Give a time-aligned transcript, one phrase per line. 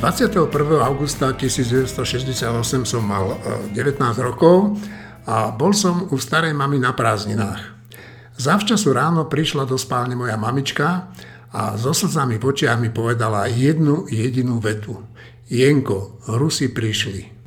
[0.00, 0.48] 21.
[0.80, 3.36] augusta 1968 som mal
[3.76, 4.80] 19 e, rokov
[5.28, 7.60] a bol som u starej mamy na prázdninách.
[8.40, 11.12] Zavčasu ráno prišla do spálne moja mamička
[11.52, 15.04] a so slzami v očiach mi povedala jednu jedinú vetu.
[15.52, 17.44] Jenko, Rusi prišli.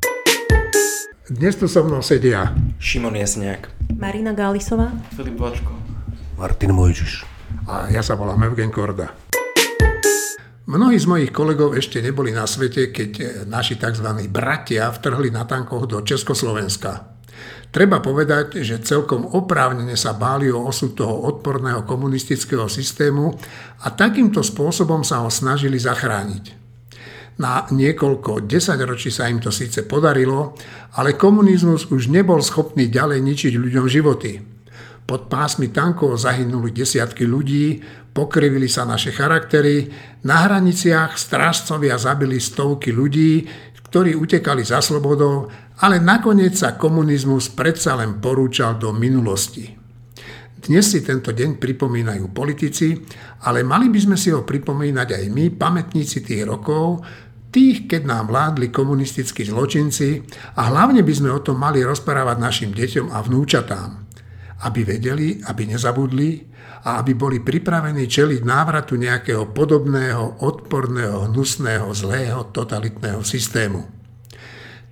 [1.26, 3.66] Dnes tu so mnou sedia Šimon Jasniak,
[3.98, 5.74] Marina Gálisová, Filip Vačko,
[6.38, 7.26] Martin Mojžiš
[7.66, 9.23] a ja sa volám Evgen Korda.
[10.64, 14.08] Mnohí z mojich kolegov ešte neboli na svete, keď naši tzv.
[14.32, 17.20] bratia vtrhli na tankoch do Československa.
[17.68, 23.36] Treba povedať, že celkom oprávnene sa báli o osud toho odporného komunistického systému
[23.84, 26.64] a takýmto spôsobom sa ho snažili zachrániť.
[27.44, 30.56] Na niekoľko desaťročí sa im to síce podarilo,
[30.96, 34.53] ale komunizmus už nebol schopný ďalej ničiť ľuďom životy.
[35.04, 37.84] Pod pásmi tankov zahynuli desiatky ľudí,
[38.16, 39.92] pokrivili sa naše charaktery,
[40.24, 43.44] na hraniciach strážcovia zabili stovky ľudí,
[43.84, 49.74] ktorí utekali za slobodou ale nakoniec sa komunizmus predsa len porúčal do minulosti.
[50.64, 52.96] Dnes si tento deň pripomínajú politici,
[53.44, 57.04] ale mali by sme si ho pripomínať aj my, pamätníci tých rokov,
[57.52, 60.24] tých, keď nám vládli komunistickí zločinci
[60.56, 64.03] a hlavne by sme o tom mali rozprávať našim deťom a vnúčatám,
[64.62, 66.46] aby vedeli, aby nezabudli
[66.84, 73.82] a aby boli pripravení čeliť návratu nejakého podobného, odporného, hnusného, zlého, totalitného systému.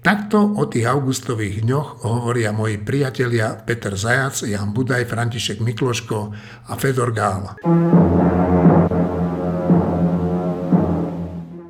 [0.03, 6.19] Takto o tých augustových dňoch hovoria moji priatelia Peter Zajac, Jan Budaj, František Mikloško
[6.67, 7.55] a Fedor Gál.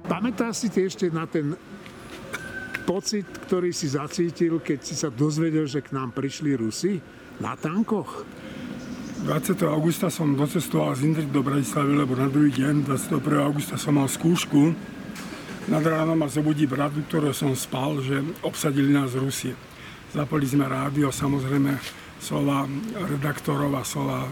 [0.09, 1.53] Pamätáš si ty ešte na ten
[2.89, 7.05] pocit, ktorý si zacítil, keď si sa dozvedel, že k nám prišli Rusi
[7.43, 8.23] na tankoch?
[9.27, 9.59] 20.
[9.67, 13.19] augusta som docestoval z Indry do Bratislavy, lebo na druhý deň, 21.
[13.43, 14.75] augusta som mal skúšku
[15.71, 19.55] nad ráno ma zobudí bradu, ktoré som spal, že obsadili nás Rusie.
[20.11, 21.79] Zapali sme rádio, samozrejme
[22.19, 22.67] slova
[23.07, 24.27] redaktorov a slova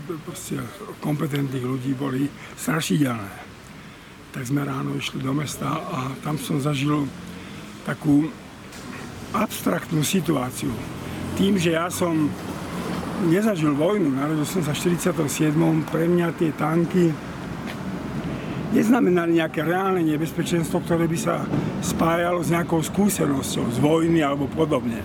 [0.98, 2.26] kompetentných ľudí boli
[2.58, 3.34] strašidelné.
[4.34, 7.06] Tak sme ráno išli do mesta a tam som zažil
[7.86, 8.26] takú
[9.30, 10.74] abstraktnú situáciu.
[11.38, 12.26] Tým, že ja som
[13.28, 15.52] nezažil vojnu, narodil som sa v 47.
[15.92, 17.12] pre mňa tie tanky
[18.70, 21.42] neznamenali nejaké reálne nebezpečenstvo, ktoré by sa
[21.82, 25.02] spájalo s nejakou skúsenosťou z vojny alebo podobne.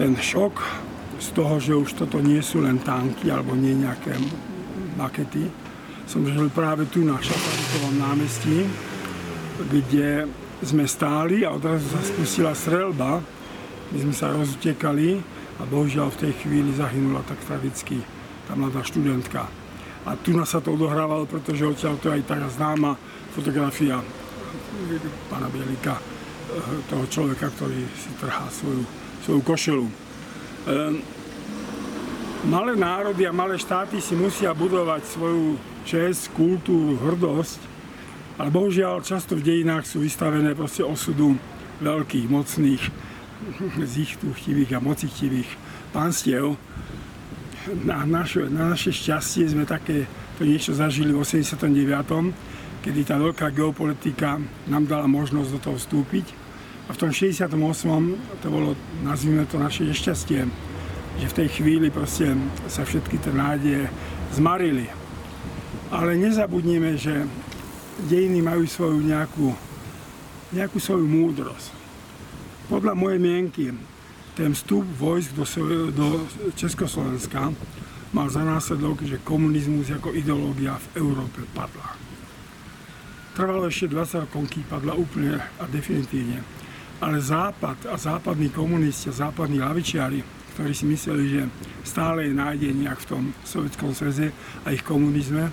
[0.00, 0.54] Ten šok
[1.20, 4.16] z toho, že už toto nie sú len tanky alebo nie nejaké
[4.96, 5.48] makety,
[6.06, 8.62] som žil práve tu na Šaparikovom námestí,
[9.66, 10.30] kde
[10.62, 13.20] sme stáli a odrazu sa spustila strelba.
[13.90, 18.04] My sme sa rozutekali a bohužiaľ v tej chvíli zahynula tak tragicky
[18.44, 19.48] tá mladá študentka.
[20.06, 22.94] A tu nás sa to odohrávalo, pretože odtiaľ to je aj taká známa
[23.34, 23.98] fotografia
[25.32, 28.84] pána Bielika, eh, toho človeka, ktorý si trhá svoju,
[29.24, 29.86] svoju košelu.
[30.66, 30.98] Ehm,
[32.46, 37.60] malé národy a malé štáty si musia budovať svoju čest, kultúru, hrdosť,
[38.36, 41.38] ale bohužiaľ často v dejinách sú vystavené proste osudu
[41.80, 42.82] veľkých, mocných,
[43.76, 45.48] zichtúchtivých a mocichtivých
[45.92, 46.56] pánstiev,
[47.82, 50.06] na, naše, na naše šťastie sme také
[50.38, 51.66] to niečo zažili v 89
[52.86, 54.38] kedy tá veľká geopolitika
[54.70, 56.26] nám dala možnosť do toho vstúpiť.
[56.86, 57.50] A v tom 68.
[58.38, 60.46] to bolo, nazvime to naše nešťastie,
[61.18, 62.38] že v tej chvíli proste
[62.70, 63.90] sa všetky tie nádeje
[64.30, 64.86] zmarili.
[65.90, 67.26] Ale nezabudnime, že
[68.06, 69.50] dejiny majú svoju nejakú,
[70.54, 71.75] nejakú svoju múdrosť.
[72.66, 73.70] Podľa mojej mienky
[74.34, 75.46] ten vstup vojsk do,
[75.94, 76.06] do
[76.58, 77.54] Československa
[78.10, 81.94] mal za následok, že komunizmus ako ideológia v Európe padla.
[83.38, 86.42] Trvalo ešte 20 rokov, padla úplne a definitívne.
[86.98, 90.24] Ale Západ a západní komunisti a západní lavičiari,
[90.56, 91.42] ktorí si mysleli, že
[91.84, 94.32] stále je nádej nejak v tom Sovjetskom sveze
[94.64, 95.52] a ich komunizme,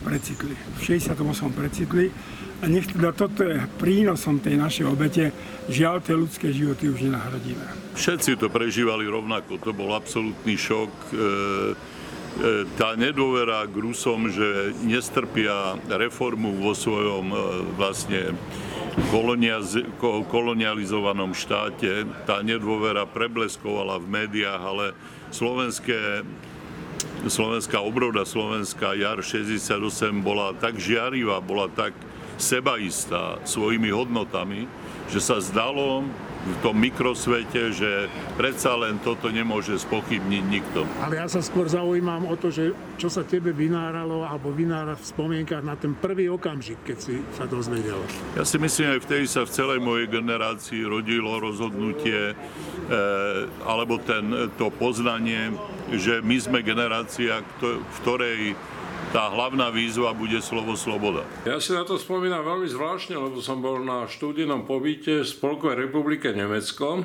[0.00, 0.56] precitli.
[0.56, 1.20] V 68.
[1.52, 2.08] precitli
[2.60, 5.32] a nech teda toto je prínosom tej našej obete,
[5.72, 7.96] žiaľ tie ľudské životy už nenahradíme.
[7.96, 10.92] Všetci to prežívali rovnako, to bol absolútny šok.
[10.92, 11.20] E, e,
[12.76, 17.38] tá nedôvera k Rusom, že nestrpia reformu vo svojom e,
[17.80, 18.36] vlastne
[20.28, 24.86] kolonializovanom štáte, tá nedôvera prebleskovala v médiách, ale
[25.32, 26.26] slovenské
[27.20, 31.92] slovenská obroda, slovenská jar 68 bola tak žiarivá, bola tak
[32.40, 34.64] sebaistá svojimi hodnotami,
[35.12, 36.08] že sa zdalo,
[36.40, 38.08] v tom mikrosvete, že
[38.40, 40.88] predsa len toto nemôže spochybniť nikto.
[41.04, 45.04] Ale ja sa skôr zaujímam o to, že čo sa tebe vynáralo alebo vynára v
[45.04, 48.00] spomienkach na ten prvý okamžik, keď si sa dozvedel.
[48.40, 52.34] Ja si myslím, aj vtedy sa v celej mojej generácii rodilo rozhodnutie e,
[53.68, 55.52] alebo ten, to poznanie,
[55.92, 58.56] že my sme generácia, v ktorej
[59.10, 61.24] tá hlavná výzva bude slovo sloboda.
[61.48, 65.88] Ja si na to spomínam veľmi zvláštne, lebo som bol na študijnom pobyte v Spolkovej
[65.88, 67.02] republike Nemecko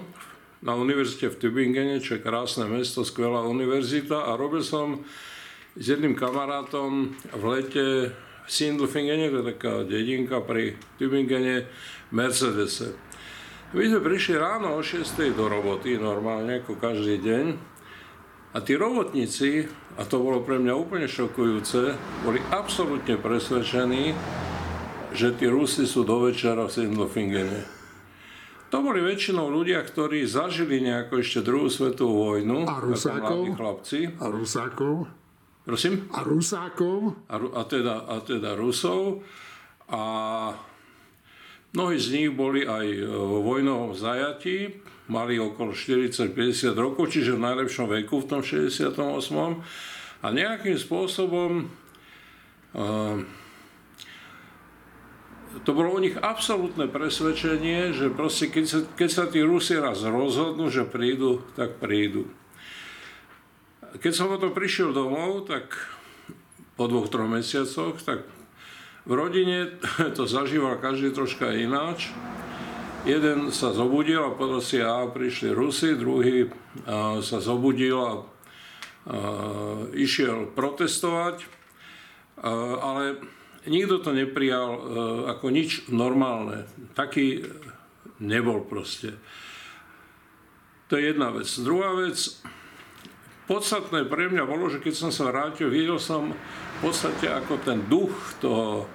[0.65, 5.05] na univerzite v Tübingene, čo je krásne mesto, skvelá univerzita a robil som
[5.75, 7.85] s jedným kamarátom v lete
[8.45, 11.65] v Sindelfingene, to je taká dedinka pri Tübingene,
[12.13, 12.93] Mercedese.
[13.73, 15.03] My sme prišli ráno o 6.
[15.35, 17.74] do roboty, normálne, ako každý deň.
[18.55, 19.67] A tí robotníci
[19.99, 21.91] a to bolo pre mňa úplne šokujúce,
[22.23, 24.15] boli absolútne presvedčení,
[25.11, 27.67] že tí Rusi sú do večera v Sindelfingene.
[28.71, 32.63] To boli väčšinou ľudia, ktorí zažili nejako ešte druhú svetovú vojnu.
[32.67, 33.59] A Rusákov?
[33.59, 33.99] chlapci.
[34.19, 35.07] A Rusákov?
[35.63, 36.07] Prosím?
[36.11, 37.27] A Rusákov?
[37.27, 39.23] A, a, teda, a teda Rusov.
[39.91, 40.01] A
[41.71, 47.85] mnohí z nich boli aj vo vojnovom zajatí mali okolo 40-50 rokov, čiže v najlepšom
[47.89, 48.97] veku v tom 68.
[50.25, 51.69] A nejakým spôsobom
[52.73, 53.17] uh,
[55.63, 60.03] to bolo u nich absolútne presvedčenie, že proste keď sa, keď sa tí Rusi raz
[60.03, 62.27] rozhodnú, že prídu, tak prídu.
[63.95, 65.71] Keď som to prišiel domov, tak
[66.75, 68.27] po dvoch, troch mesiacoch, tak
[69.07, 69.79] v rodine
[70.17, 72.11] to zažíval každý troška ináč.
[73.05, 76.49] Jeden sa zobudil a potom si a prišli Rusi, druhý
[77.21, 78.13] sa zobudil a, a
[79.93, 81.45] išiel protestovať,
[82.41, 82.49] a,
[82.81, 83.21] ale
[83.69, 84.79] nikto to neprijal e,
[85.37, 86.65] ako nič normálne.
[86.97, 87.45] Taký
[88.25, 89.13] nebol proste.
[90.89, 91.45] To je jedna vec.
[91.61, 92.17] Druhá vec,
[93.45, 97.85] podstatné pre mňa bolo, že keď som sa vrátil, videl som v podstate ako ten
[97.85, 98.89] duch toho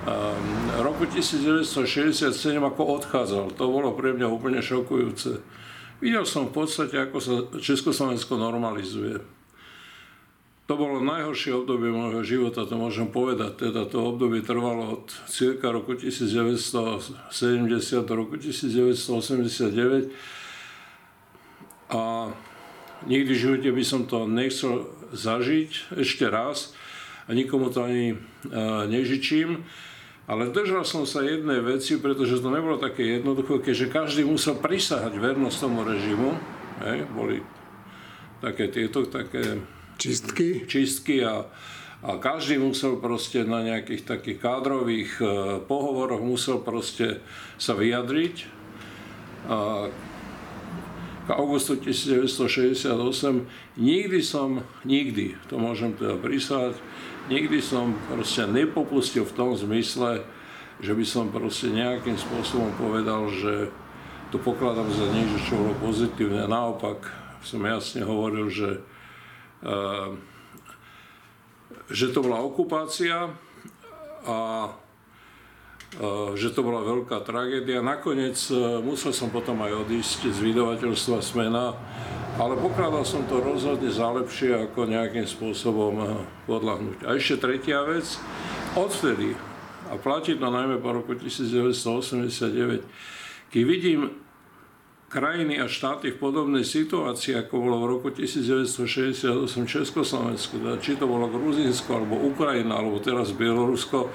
[0.00, 2.32] Ehm, roku 1967
[2.64, 3.52] ako odchádzal.
[3.60, 5.44] To bolo pre mňa úplne šokujúce.
[6.00, 9.20] Videl som v podstate, ako sa Československo normalizuje.
[10.64, 13.68] To bolo najhoršie obdobie môjho života, to môžem povedať.
[13.68, 17.20] Teda to obdobie trvalo od cirka roku 1970
[18.08, 20.08] do roku 1989.
[21.92, 22.32] A
[23.04, 26.72] nikdy v živote by som to nechcel zažiť ešte raz
[27.28, 28.16] a nikomu to ani
[28.88, 29.66] nežičím.
[30.30, 35.18] Ale držal som sa jednej veci, pretože to nebolo také jednoduché, keďže každý musel prisahať
[35.18, 36.38] vernosť tomu režimu.
[36.86, 37.42] Hej, boli
[38.38, 39.58] také tieto také
[39.98, 41.50] čistky, čistky a,
[42.06, 45.24] a každý musel proste na nejakých takých kádrových e,
[45.66, 47.18] pohovoroch musel proste
[47.58, 48.46] sa vyjadriť.
[49.50, 49.90] A
[51.26, 52.86] k augustu 1968
[53.82, 56.78] nikdy som, nikdy, to môžem teda prisahať,
[57.30, 60.26] nikdy som proste nepopustil v tom zmysle,
[60.82, 63.70] že by som proste nejakým spôsobom povedal, že
[64.34, 66.50] to pokladám za niečo, čo bolo pozitívne.
[66.50, 67.06] Naopak
[67.46, 68.82] som jasne hovoril, že,
[69.62, 70.14] uh,
[71.90, 73.30] že to bola okupácia
[74.26, 74.38] a
[74.70, 77.82] uh, že to bola veľká tragédia.
[77.82, 81.74] Nakoniec uh, musel som potom aj odísť z vydavateľstva Smena
[82.36, 86.08] ale pokladal som to rozhodne za lepšie, ako nejakým spôsobom eh,
[86.46, 87.08] podľahnúť.
[87.08, 88.06] A ešte tretia vec,
[88.76, 89.34] odvtedy,
[89.90, 92.86] a platí to najmä po roku 1989,
[93.50, 94.14] keď vidím
[95.10, 99.26] krajiny a štáty v podobnej situácii, ako bolo v roku 1968
[99.66, 104.06] Československo, teda či to bolo Gruzinsko, alebo Ukrajina, alebo teraz Bielorusko,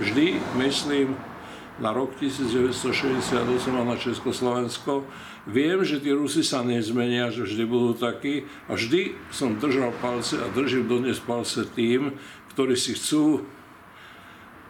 [0.00, 1.12] vždy myslím
[1.78, 3.38] na rok 1968
[3.74, 5.06] a na Československo.
[5.48, 10.36] Viem, že tí Rusi sa nezmenia, že vždy budú takí a vždy som držal palce
[10.36, 12.18] a držím dodnes palce tým,
[12.52, 13.46] ktorí si chcú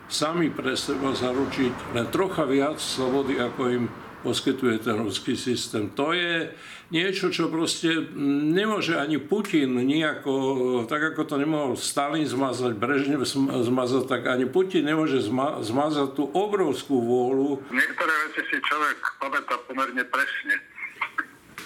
[0.09, 3.85] sami pre seba zaručiť len trocha viac slobody, ako im
[4.22, 5.90] poskytuje ten ruský systém.
[5.94, 6.50] To je
[6.90, 8.08] niečo, čo proste
[8.50, 10.32] nemôže ani Putin nejako,
[10.88, 13.22] tak ako to nemohol Stalin zmazať, Brežnev
[13.62, 17.62] zmazať, tak ani Putin nemôže zma- zmazať tú obrovskú vôľu.
[17.68, 20.56] Niektoré veci si človek pamätá pomerne presne.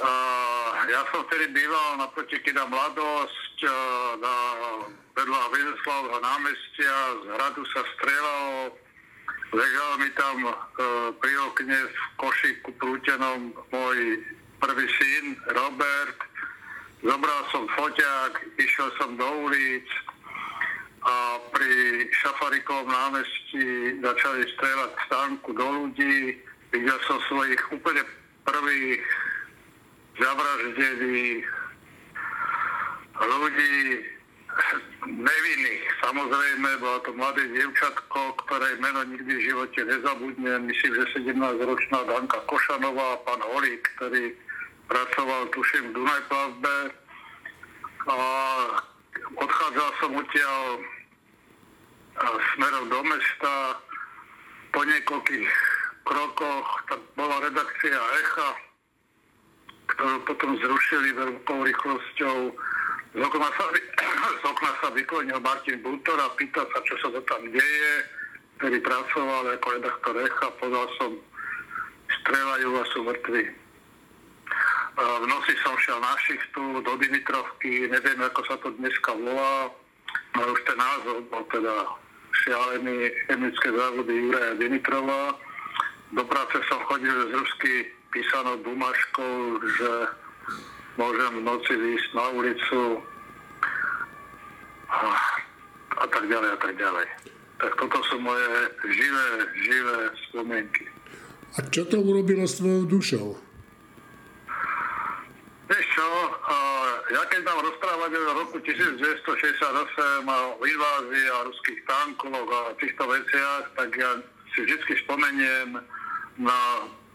[0.03, 3.73] Uh, ja som vtedy býval na Kida Mladosť, uh,
[4.19, 4.35] na
[5.13, 8.75] vedľa Vizeslavho námestia, z hradu sa strelalo,
[9.53, 10.53] Ležal mi tam e,
[11.21, 14.25] pri okne v košíku prútenom môj
[14.65, 16.17] prvý syn Robert.
[17.05, 19.85] Zobral som foťák, išiel som do ulic
[21.05, 21.73] a pri
[22.17, 26.41] Šafarikovom námestí začali strieľať stánku do ľudí.
[26.73, 28.09] Videl som svojich úplne
[28.49, 29.05] prvých
[30.17, 31.45] zavraždených
[33.21, 33.77] ľudí
[35.07, 35.85] nevinných.
[36.03, 40.71] Samozrejme, bola to mladé dievčatko, ktoré meno nikdy v živote nezabudnem.
[40.71, 44.31] Myslím, že 17-ročná Danka Košanová, pán Holík, ktorý
[44.87, 46.77] pracoval, tuším, v Dunajplavbe.
[48.03, 48.17] A
[49.39, 50.63] odchádzal som odtiaľ
[52.55, 53.55] smerom do mesta.
[54.73, 55.51] Po niekoľkých
[56.09, 58.51] krokoch tak bola redakcia Echa,
[59.95, 62.39] ktorú potom zrušili veľkou rýchlosťou.
[63.13, 63.65] Z okna sa,
[64.41, 67.93] z okna sa vyklonil Martin Butor a pýta sa, čo sa to tam deje,
[68.57, 70.49] ktorý pracoval ako redaktor Echa.
[70.57, 71.11] Podal som,
[72.23, 73.45] strelajú a sú mŕtvi.
[74.93, 79.73] V noci som šiel na šichtu do Dimitrovky, neviem, ako sa to dneska volá,
[80.37, 81.89] ale už ten názov bol teda
[82.45, 85.37] šialený chemické závody Juraja Dimitrova.
[86.13, 89.37] Do práce som chodil z rusky písanou bumaškou,
[89.81, 89.91] že
[90.97, 92.81] môžem v noci výjsť na ulicu
[94.93, 95.01] a,
[96.03, 97.07] a tak ďalej a tak ďalej.
[97.63, 98.49] Tak toto sú moje
[98.91, 99.27] živé,
[99.63, 100.85] živé spomienky.
[101.57, 103.29] A čo to urobilo s tvojou dušou?
[105.73, 106.09] Vieš čo,
[107.13, 113.65] ja keď mám rozprávať o roku 1968 o invázii a ruských tankoch a týchto veciach,
[113.81, 114.11] tak ja
[114.53, 115.81] si vždy spomeniem
[116.41, 116.61] na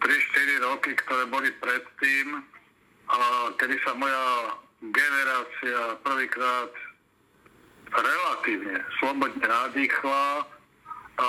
[0.02, 2.42] 3-4 roky, ktoré boli predtým,
[3.08, 3.18] a
[3.56, 4.26] kedy sa moja
[4.84, 6.72] generácia prvýkrát
[7.92, 10.44] relatívne slobodne nadýchla.
[11.18, 11.28] A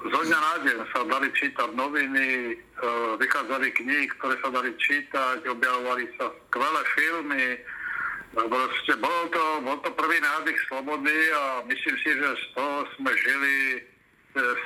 [0.00, 2.54] zo dňa na deň sa dali čítať noviny, e,
[3.20, 7.46] vychádzali knihy, ktoré sa dali čítať, objavovali sa skvelé filmy.
[8.30, 13.12] Proste bol to, bol to prvý nádych slobody a myslím si, že z toho sme
[13.20, 13.78] žili e,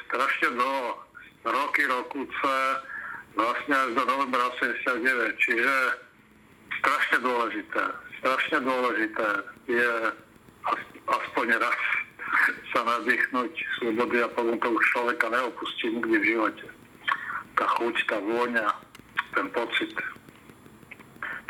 [0.07, 1.03] strašne dlho,
[1.43, 2.55] roky, rokuce,
[3.35, 5.43] vlastne až do novembra 89.
[5.43, 6.04] Čiže
[6.81, 7.83] strašne dôležité,
[8.23, 9.29] strašne dôležité
[9.69, 9.91] je
[11.05, 11.81] aspoň raz
[12.75, 16.67] sa nadýchnuť slobody a potom to už človeka neopustí nikdy v živote.
[17.55, 18.67] Tá chuť, tá vôňa,
[19.39, 19.95] ten pocit.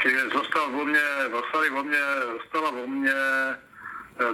[0.04, 2.02] Čiže zostal vo mne, zostali vo mne,
[2.37, 3.54] zostala vo mne e,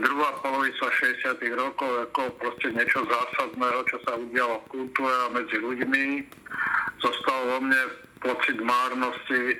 [0.02, 5.56] druhá polovica 60 rokov ako proste niečo zásadného, čo sa udialo v kultúre a medzi
[5.62, 6.26] ľuďmi.
[6.98, 7.80] Zostal vo mne
[8.20, 9.56] pocit márnosti e,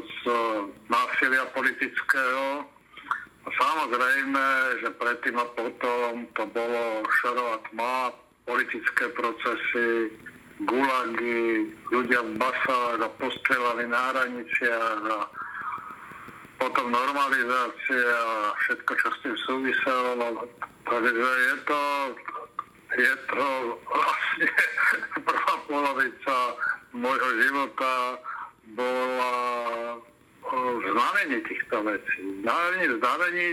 [0.00, 0.20] z
[0.88, 2.64] násilia politického,
[3.42, 4.44] Samozrejme,
[4.78, 8.14] že predtým a potom to bolo šarová tma,
[8.46, 10.14] politické procesy,
[10.62, 15.18] gulagy, ľudia v basách a postrelali na hraniciach a
[16.62, 20.46] potom normalizácia a všetko, čo s tým súviselo.
[20.86, 21.82] Takže je to,
[22.94, 23.48] je to
[23.90, 24.48] vlastne
[25.26, 26.36] prvá polovica
[26.92, 27.92] môjho života
[28.76, 29.34] bola
[30.84, 32.20] znamení týchto vecí.
[32.44, 33.46] Znamení, znamení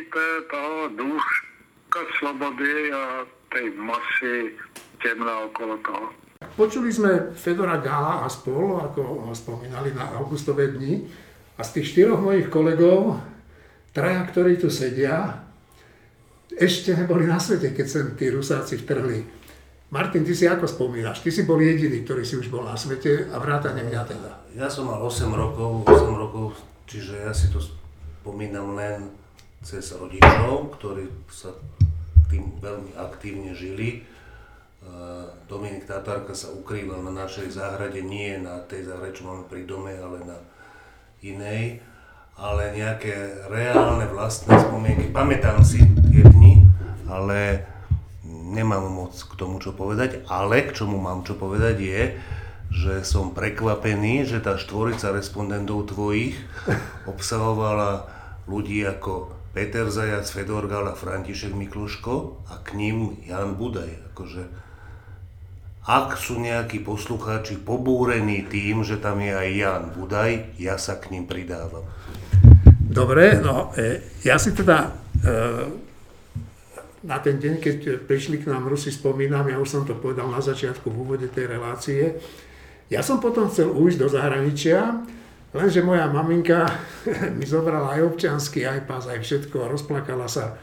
[0.51, 4.53] toho dúška slobody a tej masy
[5.00, 6.08] temná okolo toho.
[6.55, 11.08] Počuli sme Fedora Gála a spolu, ako ho spomínali na augustové dni.
[11.60, 13.19] A z tých štyroch mojich kolegov,
[13.91, 15.43] traja, ktorí tu sedia,
[16.55, 19.38] ešte neboli na svete, keď sem tí Rusáci vtrhli.
[19.89, 21.25] Martin, ty si ako spomínaš?
[21.25, 24.31] Ty si bol jediný, ktorý si už bol na svete a vrátane mňa teda.
[24.53, 26.53] Ja som mal 8 rokov, 8 rokov
[26.89, 29.13] Čiže ja si to spomínam len
[29.62, 31.53] cez rodičov, ktorí sa
[32.34, 34.01] tým veľmi aktívne žili.
[35.46, 39.93] Dominik Tatárka sa ukrýval na našej záhrade, nie na tej záhrade, čo máme pri dome,
[39.93, 40.38] ale na
[41.22, 41.86] inej.
[42.41, 46.65] Ale nejaké reálne vlastné spomienky, pamätám si tie dni,
[47.05, 47.69] ale
[48.50, 52.01] nemám moc k tomu čo povedať, ale k čomu mám čo povedať je,
[52.70, 56.38] že som prekvapený, že tá štvorica respondentov tvojich
[57.12, 58.10] obsahovala
[58.50, 64.13] ľudí ako Peter Zajac, Fedor Gal a František Mikloško a k ním Jan Budaj.
[64.13, 64.46] Akože,
[65.89, 71.10] ak sú nejakí poslucháči pobúrení tým, že tam je aj Jan Budaj, ja sa k
[71.10, 71.82] ním pridávam.
[72.89, 75.88] Dobre, no e, ja si teda e,
[77.03, 80.44] na ten deň, keď prišli k nám Rusi, spomínam, ja už som to povedal na
[80.44, 82.20] začiatku v úvode tej relácie,
[82.89, 85.06] ja som potom chcel ujsť do zahraničia,
[85.53, 86.65] lenže moja maminka
[87.38, 90.58] mi zobrala aj občiansky, aj pás, aj všetko a rozplakala sa.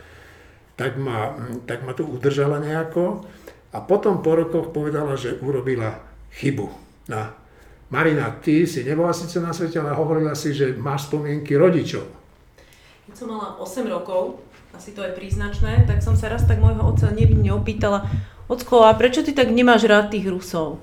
[0.76, 1.32] Tak ma,
[1.64, 3.24] tak ma tu udržala nejako.
[3.72, 6.04] A potom po rokoch povedala, že urobila
[6.36, 6.68] chybu.
[7.08, 7.22] No.
[7.88, 12.04] Marina, ty si nebola síce na svete, ale hovorila si, že máš spomienky rodičov.
[13.06, 14.42] Keď som mala 8 rokov,
[14.76, 18.04] asi to je príznačné, tak som sa raz tak môjho otca nevinne opýtala,
[18.46, 20.78] Ocko, a prečo ty tak nemáš rád tých Rusov?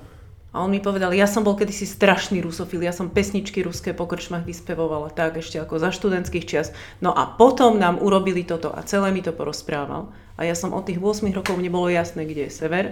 [0.52, 4.06] A on mi povedal, ja som bol kedysi strašný rusofil, ja som pesničky ruské po
[4.06, 6.70] krčmách vyspevovala, tak ešte ako za študentských čias.
[7.02, 10.14] No a potom nám urobili toto a celé mi to porozprával.
[10.38, 12.84] A ja som od tých 8 rokov nebolo jasné, kde je sever,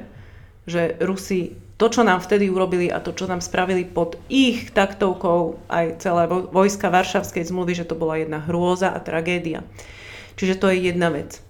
[0.66, 5.62] že Rusi to, čo nám vtedy urobili a to, čo nám spravili pod ich taktovkou
[5.70, 9.62] aj celé vojska Varšavskej zmluvy, že to bola jedna hrôza a tragédia.
[10.34, 11.38] Čiže to je jedna vec.
[11.38, 11.40] E,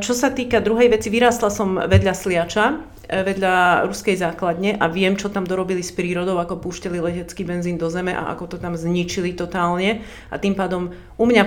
[0.00, 5.12] čo sa týka druhej veci, vyrástla som vedľa Sliača, E, vedľa ruskej základne a viem,
[5.20, 8.72] čo tam dorobili s prírodou, ako púštili letecký benzín do zeme a ako to tam
[8.72, 10.00] zničili totálne.
[10.32, 11.44] A tým pádom u mňa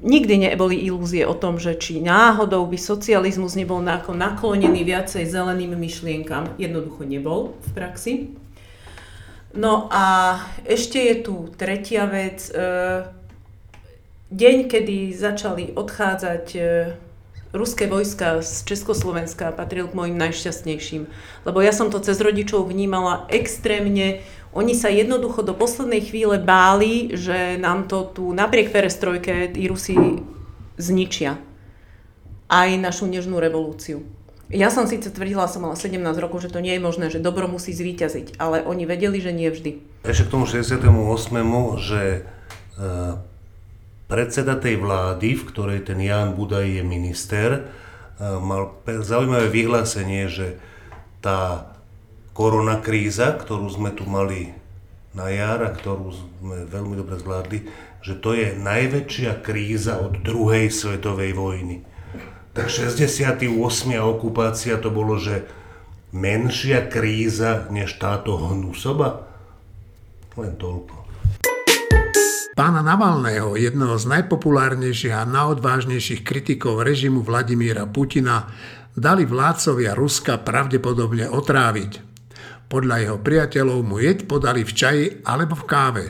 [0.00, 6.56] nikdy neboli ilúzie o tom, že či náhodou by socializmus nebol naklonený viacej zeleným myšlienkam.
[6.56, 8.14] Jednoducho nebol v praxi.
[9.56, 12.48] No a ešte je tu tretia vec.
[12.48, 12.56] E,
[14.30, 16.60] deň, kedy začali odchádzať e,
[17.54, 21.06] ruské vojska z Československa patril k mojim najšťastnejším.
[21.46, 24.26] Lebo ja som to cez rodičov vnímala extrémne.
[24.50, 29.94] Oni sa jednoducho do poslednej chvíle báli, že nám to tu napriek perestrojke tí Rusi
[30.80, 31.38] zničia.
[32.46, 34.06] Aj našu nežnú revolúciu.
[34.46, 37.50] Ja som síce tvrdila, som mala 17 rokov, že to nie je možné, že dobro
[37.50, 39.82] musí zvíťaziť, ale oni vedeli, že nie vždy.
[40.06, 40.86] Ešte k tomu 68.,
[41.82, 42.02] že
[42.78, 43.18] uh
[44.06, 47.60] predseda tej vlády, v ktorej ten Jan Budaj je minister, e,
[48.22, 50.58] mal zaujímavé vyhlásenie, že
[51.18, 51.74] tá
[52.36, 54.54] koronakríza, ktorú sme tu mali
[55.16, 57.64] na jar a ktorú sme veľmi dobre zvládli,
[58.04, 61.76] že to je najväčšia kríza od druhej svetovej vojny.
[62.52, 63.48] Tak 68.
[64.00, 65.48] okupácia to bolo, že
[66.12, 69.26] menšia kríza než táto hnusoba?
[70.36, 71.05] Len toľko.
[72.56, 78.48] Pána Navalného, jedného z najpopulárnejších a najodvážnejších kritikov režimu Vladimíra Putina,
[78.96, 82.00] dali vládcovia Ruska pravdepodobne otráviť.
[82.72, 86.04] Podľa jeho priateľov mu jeď podali v čaji alebo v káve.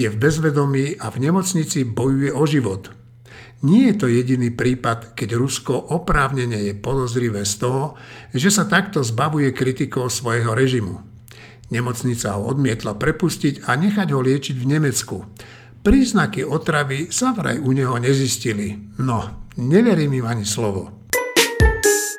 [0.00, 2.88] Je v bezvedomí a v nemocnici bojuje o život.
[3.60, 8.00] Nie je to jediný prípad, keď Rusko oprávnene je podozrivé z toho,
[8.32, 11.04] že sa takto zbavuje kritikov svojho režimu.
[11.68, 15.16] Nemocnica ho odmietla prepustiť a nechať ho liečiť v Nemecku.
[15.84, 18.72] Príznaky otravy sa vraj u neho nezistili.
[19.04, 21.04] No, neverím im ani slovo.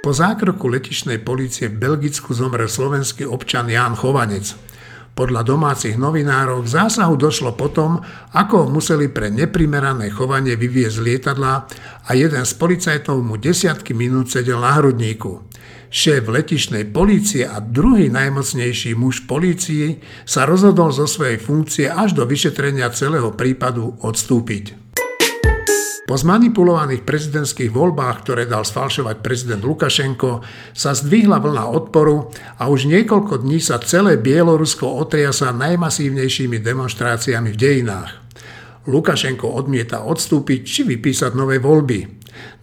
[0.06, 4.54] Po zákroku letišnej policie v Belgicku zomrel slovenský občan Ján Chovanec.
[5.15, 8.04] Podľa domácich novinárov k zásahu došlo potom,
[8.36, 11.54] ako museli pre neprimerané chovanie vyviezť lietadla
[12.04, 15.47] a jeden z policajtov mu desiatky minút sedel na hrudníku.
[15.88, 22.28] Šéf letišnej polície a druhý najmocnejší muž polícii sa rozhodol zo svojej funkcie až do
[22.28, 24.85] vyšetrenia celého prípadu odstúpiť.
[26.06, 32.30] Po zmanipulovaných prezidentských voľbách, ktoré dal sfalšovať prezident Lukašenko, sa zdvihla vlna odporu
[32.62, 38.22] a už niekoľko dní sa celé Bielorusko otriasa najmasívnejšími demonstráciami v dejinách.
[38.86, 42.06] Lukašenko odmieta odstúpiť či vypísať nové voľby.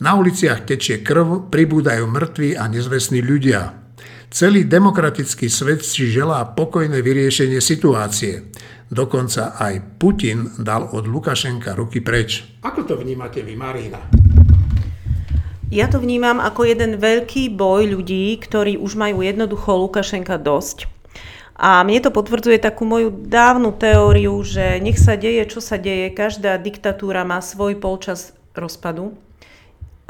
[0.07, 3.75] Na uliciach tečie krv, pribúdajú mŕtvi a nezvestní ľudia.
[4.31, 8.55] Celý demokratický svet si želá pokojné vyriešenie situácie.
[8.93, 12.45] Dokonca aj Putin dal od Lukašenka ruky preč.
[12.61, 13.97] Ako to vnímate vy, Marina?
[15.73, 20.93] Ja to vnímam ako jeden veľký boj ľudí, ktorí už majú jednoducho Lukašenka dosť.
[21.57, 26.13] A mne to potvrdzuje takú moju dávnu teóriu, že nech sa deje, čo sa deje,
[26.13, 29.17] každá diktatúra má svoj polčas rozpadu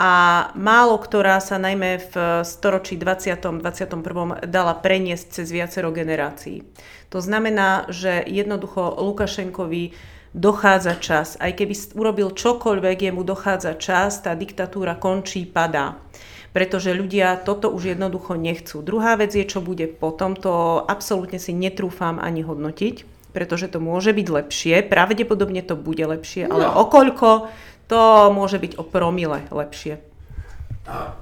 [0.03, 0.13] a
[0.59, 3.63] málo ktorá sa najmä v storočí 20.
[3.63, 4.51] 21.
[4.51, 6.67] dala preniesť cez viacero generácií.
[7.15, 9.95] To znamená, že jednoducho Lukašenkovi
[10.35, 11.39] dochádza čas.
[11.39, 16.03] Aj keby urobil čokoľvek, jemu dochádza čas, tá diktatúra končí, padá.
[16.51, 18.83] Pretože ľudia toto už jednoducho nechcú.
[18.83, 24.13] Druhá vec je, čo bude potom, to absolútne si netrúfam ani hodnotiť, pretože to môže
[24.13, 26.77] byť lepšie, pravdepodobne to bude lepšie, ale no.
[26.85, 27.49] okoľko
[27.93, 30.01] to môže byť o promile lepšie.
[30.89, 31.13] A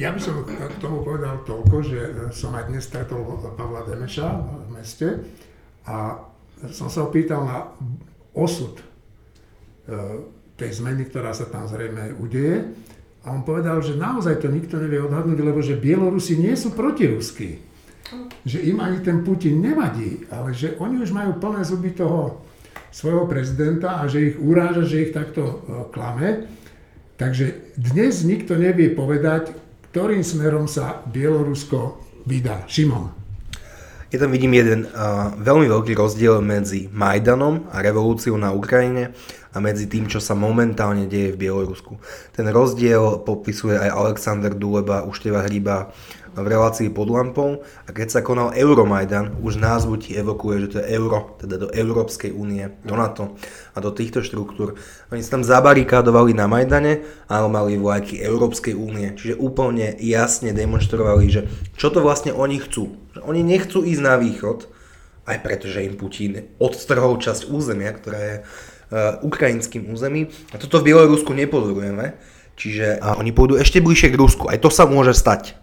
[0.00, 2.00] ja by som k tomu povedal toľko, že
[2.32, 5.20] som aj dnes stretol Pavla Demeša v meste
[5.84, 6.24] a
[6.72, 7.68] som sa opýtal na
[8.32, 8.84] osud e,
[10.56, 12.72] tej zmeny, ktorá sa tam zrejme udeje.
[13.28, 17.60] A on povedal, že naozaj to nikto nevie odhadnúť, lebo že Bielorusi nie sú protiruskí.
[18.48, 22.44] Že im ani ten Putin nevadí, ale že oni už majú plné zuby toho
[22.94, 25.54] svojho prezidenta a že ich uráža, že ich takto e,
[25.90, 26.46] klame.
[27.18, 29.50] Takže dnes nikto nevie povedať,
[29.90, 32.62] ktorým smerom sa Bielorusko vydá.
[32.70, 33.10] Šimon.
[34.14, 39.10] Ja tam vidím jeden uh, veľmi veľký rozdiel medzi Majdanom a revolúciou na Ukrajine
[39.50, 41.98] a medzi tým, čo sa momentálne deje v Bielorusku.
[42.30, 45.90] Ten rozdiel popisuje aj Alexander Duleba, Ušteva Hryba,
[46.34, 50.76] v relácii pod lampou a keď sa konal Euromajdan, už názvu ti evokuje, že to
[50.82, 53.38] je euro, teda do Európskej únie, do NATO
[53.74, 54.74] a do týchto štruktúr.
[55.14, 61.30] Oni sa tam zabarikádovali na Majdane, ale mali vlajky Európskej únie, čiže úplne jasne demonstrovali,
[61.30, 61.40] že
[61.78, 62.98] čo to vlastne oni chcú.
[63.14, 64.74] Že oni nechcú ísť na východ,
[65.24, 70.28] aj preto, že im Putin odstrhol časť územia, ktorá je uh, ukrajinským územím.
[70.52, 72.12] A toto v Bielorusku nepozorujeme.
[72.54, 74.46] Čiže a oni pôjdu ešte bližšie k Rusku.
[74.46, 75.58] Aj to sa môže stať.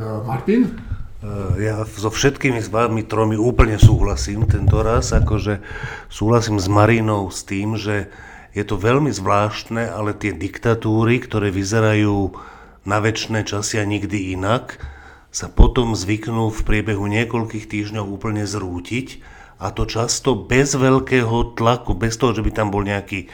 [0.00, 0.80] Uh, Martin?
[1.20, 5.12] Uh, ja so všetkými s vami tromi úplne súhlasím tento raz.
[5.12, 5.60] Akože
[6.08, 8.08] súhlasím s Marinou s tým, že
[8.56, 12.32] je to veľmi zvláštne, ale tie diktatúry, ktoré vyzerajú
[12.88, 14.80] na väčšie časy a nikdy inak,
[15.28, 19.20] sa potom zvyknú v priebehu niekoľkých týždňov úplne zrútiť
[19.60, 23.28] a to často bez veľkého tlaku, bez toho, že by tam bol nejaký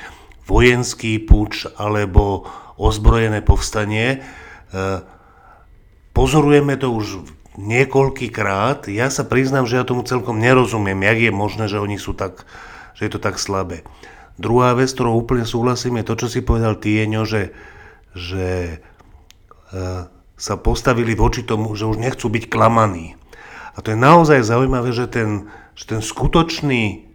[0.51, 4.27] vojenský puč alebo ozbrojené povstanie.
[6.17, 7.29] Pozorujeme to už
[7.61, 8.89] niekoľkýkrát.
[8.89, 12.49] Ja sa priznám, že ja tomu celkom nerozumiem, jak je možné, že oni sú tak,
[12.97, 13.85] že je to tak slabé.
[14.41, 17.53] Druhá vec, ktorou úplne súhlasím, je to, čo si povedal Tieňo, že,
[18.17, 18.77] že e,
[20.41, 23.21] sa postavili voči tomu, že už nechcú byť klamaní.
[23.77, 27.13] A to je naozaj zaujímavé, že ten, že ten skutočný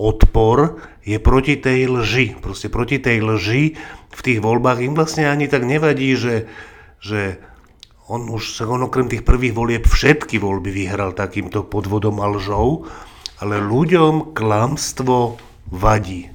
[0.00, 2.40] odpor je proti tej lži.
[2.40, 3.76] Proste proti tej lži
[4.08, 6.48] v tých voľbách im vlastne ani tak nevadí, že,
[6.96, 7.44] že
[8.08, 12.88] on už sa on okrem tých prvých volieb všetky voľby vyhral takýmto podvodom a lžou,
[13.38, 15.36] ale ľuďom klamstvo
[15.68, 16.32] vadí.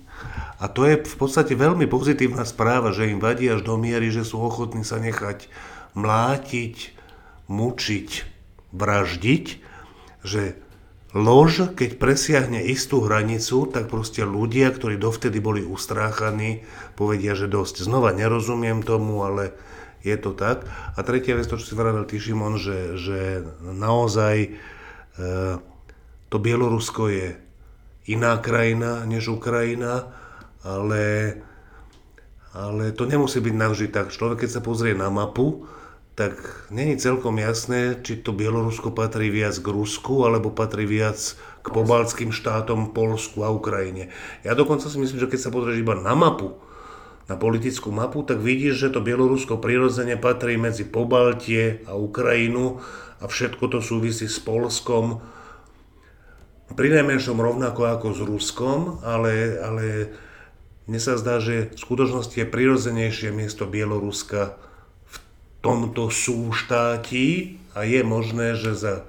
[0.61, 4.23] A to je v podstate veľmi pozitívna správa, že im vadí až do miery, že
[4.23, 5.51] sú ochotní sa nechať
[5.97, 6.95] mlátiť,
[7.51, 8.09] mučiť,
[8.71, 9.45] vraždiť,
[10.23, 10.55] že
[11.11, 16.63] lož, keď presiahne istú hranicu, tak proste ľudia, ktorí dovtedy boli ustráchaní,
[16.95, 17.83] povedia, že dosť.
[17.83, 19.57] Znova nerozumiem tomu, ale
[20.03, 20.67] je to tak.
[20.67, 23.19] A tretia vec, to, čo si vravel ty, Šimon, že, že
[23.63, 24.49] naozaj e,
[26.27, 27.39] to Bielorusko je
[28.11, 30.11] iná krajina než Ukrajina,
[30.59, 31.39] ale,
[32.51, 34.11] ale to nemusí byť navždy tak.
[34.11, 35.63] Človek, keď sa pozrie na mapu,
[36.13, 36.37] tak
[36.69, 41.17] není celkom jasné, či to Bielorusko patrí viac k Rusku, alebo patrí viac
[41.63, 44.13] k pobaltským štátom, Polsku a Ukrajine.
[44.45, 46.53] Ja dokonca si myslím, že keď sa pozrieš iba na mapu,
[47.31, 52.83] na politickú mapu, tak vidíš, že to Bielorusko prirodzene patrí medzi Pobaltie a Ukrajinu
[53.23, 55.23] a všetko to súvisí s Polskom.
[56.73, 59.85] Pri najmenšom rovnako ako s Ruskom, ale, ale
[60.83, 64.59] mne sa zdá, že v skutočnosti je prirodzenejšie miesto Bieloruska
[65.63, 69.07] tomto súštátí a je možné, že za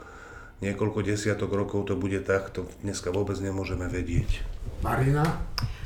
[0.63, 4.47] niekoľko desiatok rokov to bude tak, to dneska vôbec nemôžeme vedieť.
[4.81, 5.27] Marina?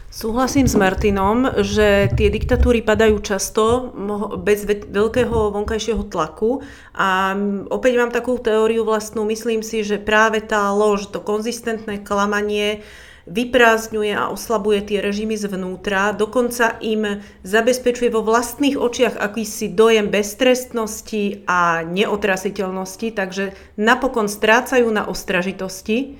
[0.08, 3.92] Súhlasím s Martinom, že tie diktatúry padajú často
[4.40, 6.64] bez veľkého vonkajšieho tlaku.
[6.96, 7.36] A
[7.68, 12.80] opäť mám takú teóriu vlastnú, myslím si, že práve tá lož, to konzistentné klamanie
[13.28, 21.44] vyprázdňuje a oslabuje tie režimy zvnútra, dokonca im zabezpečuje vo vlastných očiach akýsi dojem beztrestnosti
[21.44, 26.16] a neotrasiteľnosti, takže napokon strácajú na ostražitosti.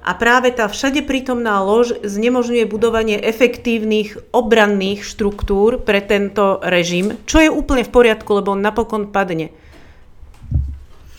[0.00, 7.44] A práve tá všade prítomná lož znemožňuje budovanie efektívnych obranných štruktúr pre tento režim, čo
[7.44, 9.52] je úplne v poriadku, lebo on napokon padne.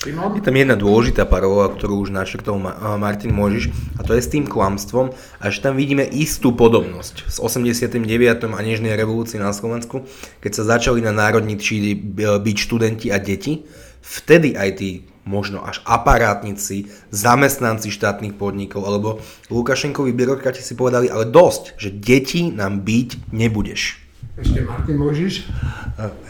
[0.02, 2.58] Je tam jedna dôležitá parola, ktorú už načrtol
[2.98, 7.38] Martin Môžiš, a to je s tým klamstvom, a že tam vidíme istú podobnosť s
[7.38, 8.02] 89.
[8.50, 10.10] a nežnej revolúcii na Slovensku,
[10.42, 13.62] keď sa začali na národní třídy byť študenti a deti,
[14.02, 19.22] vtedy aj tí možno až aparátnici, zamestnanci štátnych podnikov, alebo
[19.54, 24.02] Lukašenkovi byrokrati si povedali, ale dosť, že deti nám byť nebudeš.
[24.42, 25.46] Ešte Martin môžeš?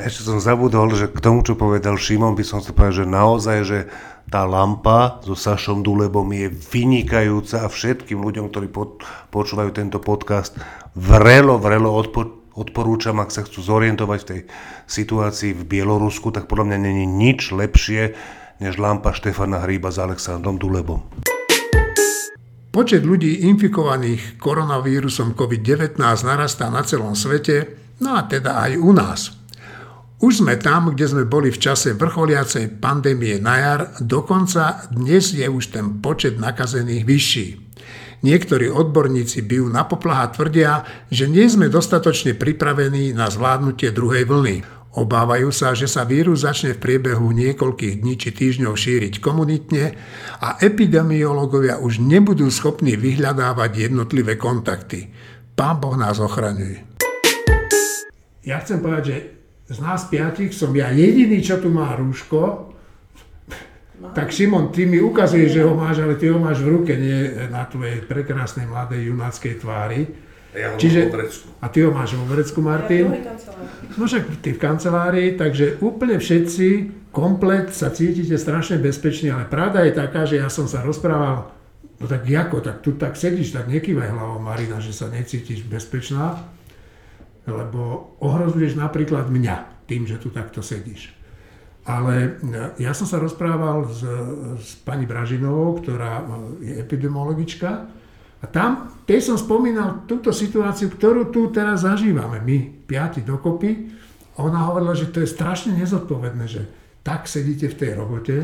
[0.02, 3.58] Ešte som zabudol, že k tomu, čo povedal Šimon, by som si povedal, že naozaj,
[3.64, 3.80] že
[4.28, 10.56] tá lampa so Sašom Dulebom je vynikajúca a všetkým ľuďom, ktorí pod, počúvajú tento podcast,
[10.96, 14.40] vrelo, vrelo odpo, odporúčam, ak sa chcú zorientovať v tej
[14.88, 18.16] situácii v Bielorusku, tak podľa mňa není nič lepšie,
[18.62, 21.02] než lampa Štefana Hríba s Alexandrom Dulebom.
[22.72, 29.22] Počet ľudí infikovaných koronavírusom COVID-19 narastá na celom svete No a teda aj u nás.
[30.22, 35.46] Už sme tam, kde sme boli v čase vrcholiacej pandémie na jar, dokonca dnes je
[35.46, 37.48] už ten počet nakazených vyšší.
[38.22, 44.81] Niektorí odborníci bijú na poplaha tvrdia, že nie sme dostatočne pripravení na zvládnutie druhej vlny.
[44.92, 49.96] Obávajú sa, že sa vírus začne v priebehu niekoľkých dní či týždňov šíriť komunitne
[50.44, 55.08] a epidemiológovia už nebudú schopní vyhľadávať jednotlivé kontakty.
[55.56, 56.92] Pán Boh nás ochraňuje
[58.42, 59.18] ja chcem povedať, že
[59.72, 62.74] z nás piatich som ja jediný, čo tu má rúško
[64.18, 67.38] Tak Šimon, ty mi ukazuješ, že ho máš, ale ty ho máš v ruke, nie
[67.54, 70.10] na tvojej prekrásnej mladej junáckej tvári.
[70.58, 71.46] Ja ho Čiže, mám vo vrecku.
[71.62, 73.06] a ty ho máš vo vrecku, Martin.
[74.00, 76.68] No však ty v kancelárii, takže úplne všetci,
[77.12, 81.52] komplet sa cítite strašne bezpečne, ale pravda je taká, že ja som sa rozprával,
[82.00, 86.40] no tak ako, tak tu tak sedíš, tak nekývaj hlavou Marina, že sa necítiš bezpečná,
[87.44, 91.12] lebo ohrozuješ napríklad mňa tým, že tu takto sedíš.
[91.82, 94.06] Ale e, ja som sa rozprával s,
[94.62, 96.24] s pani Bražinovou, ktorá e,
[96.62, 97.90] je epidemiologička,
[98.42, 102.58] a tam, tej som spomínal túto situáciu, ktorú tu teraz zažívame, my
[102.90, 103.94] piati dokopy.
[104.42, 106.66] Ona hovorila, že to je strašne nezodpovedné, že
[107.06, 108.38] tak sedíte v tej robote,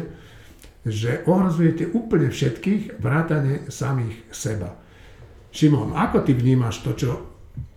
[0.85, 4.77] že ohrozujete úplne všetkých, vrátane samých seba.
[5.49, 7.09] Šimon, ako ty vnímaš to, čo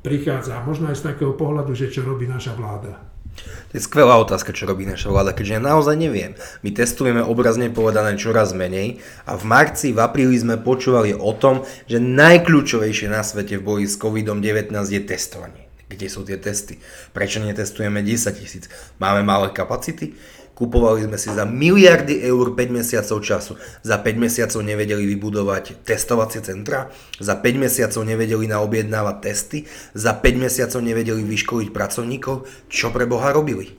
[0.05, 3.10] prichádza, možno aj z takého pohľadu, že čo robí naša vláda?
[3.43, 6.35] To je skvelá otázka, čo robí naša vláda, keďže ja naozaj neviem.
[6.67, 11.63] My testujeme obrazne povedané čoraz menej a v marci, v apríli sme počúvali o tom,
[11.87, 15.71] že najkľúčovejšie na svete v boji s COVID-19 je testovanie.
[15.91, 16.79] Kde sú tie testy?
[17.11, 18.71] Prečo netestujeme 10 tisíc?
[19.03, 20.15] Máme malé kapacity?
[20.61, 23.57] Kupovali sme si za miliardy eur 5 mesiacov času.
[23.81, 29.65] Za 5 mesiacov nevedeli vybudovať testovacie centra, za 5 mesiacov nevedeli naobjednávať testy,
[29.97, 32.69] za 5 mesiacov nevedeli vyškoliť pracovníkov.
[32.69, 33.73] Čo pre Boha robili?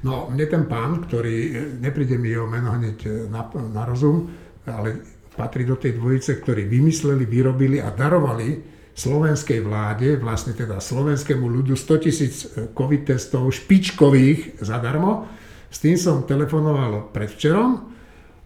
[0.00, 4.24] No, mne ten pán, ktorý, nepríde mi jeho meno hneď na, na rozum,
[4.64, 5.04] ale
[5.36, 11.76] patrí do tej dvojice, ktorí vymysleli, vyrobili a darovali slovenskej vláde, vlastne teda slovenskému ľudu
[11.76, 15.43] 100 tisíc COVID testov špičkových zadarmo,
[15.74, 17.70] s tým som telefonoval predvčerom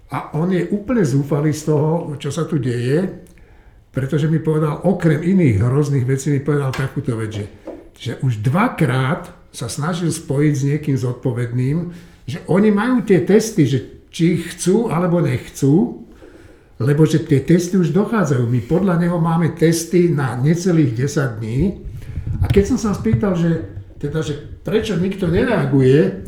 [0.09, 3.05] a on je úplne zúfalý z toho, čo sa tu deje,
[3.93, 7.45] pretože mi povedal, okrem iných hrozných vecí, mi povedal takúto vec, že,
[8.01, 11.77] že už dvakrát sa snažil spojiť s niekým zodpovedným,
[12.25, 16.09] že oni majú tie testy, že či ich chcú alebo nechcú,
[16.81, 18.49] lebo že tie testy už dochádzajú.
[18.49, 21.61] My podľa neho máme testy na necelých 10 dní.
[22.41, 23.67] A keď som sa spýtal, že,
[24.01, 26.25] teda, že prečo nikto nereaguje,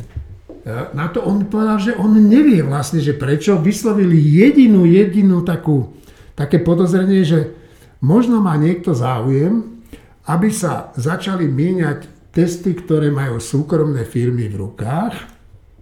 [0.68, 5.96] na to on povedal, že on nevie vlastne, že prečo vyslovili jedinú, jedinú takú,
[6.36, 7.56] také podozrenie, že
[8.04, 9.80] možno má niekto záujem,
[10.28, 15.14] aby sa začali míňať testy, ktoré majú súkromné firmy v rukách,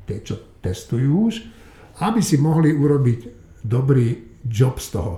[0.08, 1.34] tie, čo testujú už,
[2.00, 3.20] aby si mohli urobiť
[3.66, 5.14] dobrý job z toho.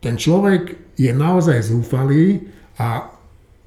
[0.00, 2.48] Ten človek je naozaj zúfalý
[2.80, 3.04] a e,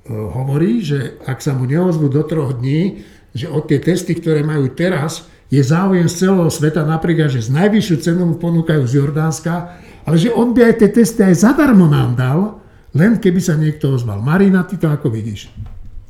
[0.09, 4.69] hovorí, že ak sa mu neozvú do troch dní, že od tie testy, ktoré majú
[4.71, 9.77] teraz, je záujem z celého sveta, napríklad, že z najvyššiu cenu mu ponúkajú z Jordánska,
[10.05, 12.39] ale že on by aj tie testy aj zadarmo nám dal,
[12.93, 14.21] len keby sa niekto ozval.
[14.21, 15.49] Marina, ty to ako vidíš?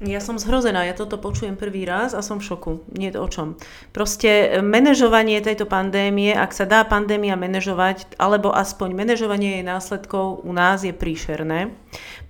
[0.03, 2.83] Ja som zhrozená, ja toto počujem prvý raz a som v šoku.
[2.91, 3.55] Nie o čom.
[3.95, 10.51] Proste manažovanie tejto pandémie, ak sa dá pandémia manažovať, alebo aspoň manažovanie jej následkov u
[10.51, 11.71] nás je príšerné.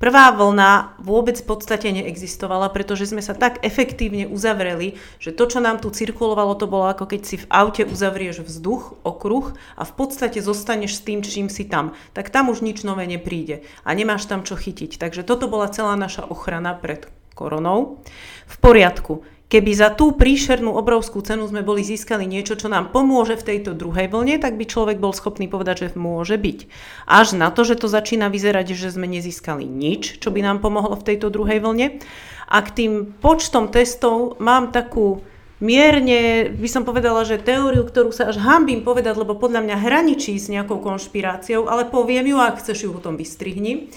[0.04, 5.64] Prvá vlna vôbec v podstate neexistovala, pretože sme sa tak efektívne uzavreli, že to, čo
[5.64, 9.94] nám tu cirkulovalo, to bolo ako keď si v aute uzavrieš vzduch, okruh a v
[9.96, 11.96] podstate zostaneš s tým, čím si tam.
[12.12, 15.00] Tak tam už nič nové nepríde a nemáš tam čo chytiť.
[15.00, 18.04] Takže toto bola celá naša ochrana pred koronou.
[18.44, 19.24] V poriadku.
[19.54, 23.78] Keby za tú príšernú obrovskú cenu sme boli získali niečo, čo nám pomôže v tejto
[23.78, 26.66] druhej vlne, tak by človek bol schopný povedať, že môže byť.
[27.06, 30.98] Až na to, že to začína vyzerať, že sme nezískali nič, čo by nám pomohlo
[30.98, 32.02] v tejto druhej vlne.
[32.50, 35.22] A k tým počtom testov mám takú
[35.62, 40.34] mierne, by som povedala, že teóriu, ktorú sa až hambím povedať, lebo podľa mňa hraničí
[40.34, 43.94] s nejakou konšpiráciou, ale poviem ju, ak chceš ju potom vystrihni.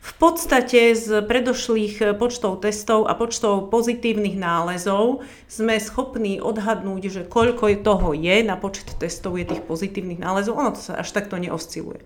[0.00, 7.68] V podstate z predošlých počtov testov a počtov pozitívnych nálezov sme schopní odhadnúť, že koľko
[7.84, 10.56] toho je na počet testov je tých pozitívnych nálezov.
[10.56, 12.00] Ono to sa až takto neosciluje.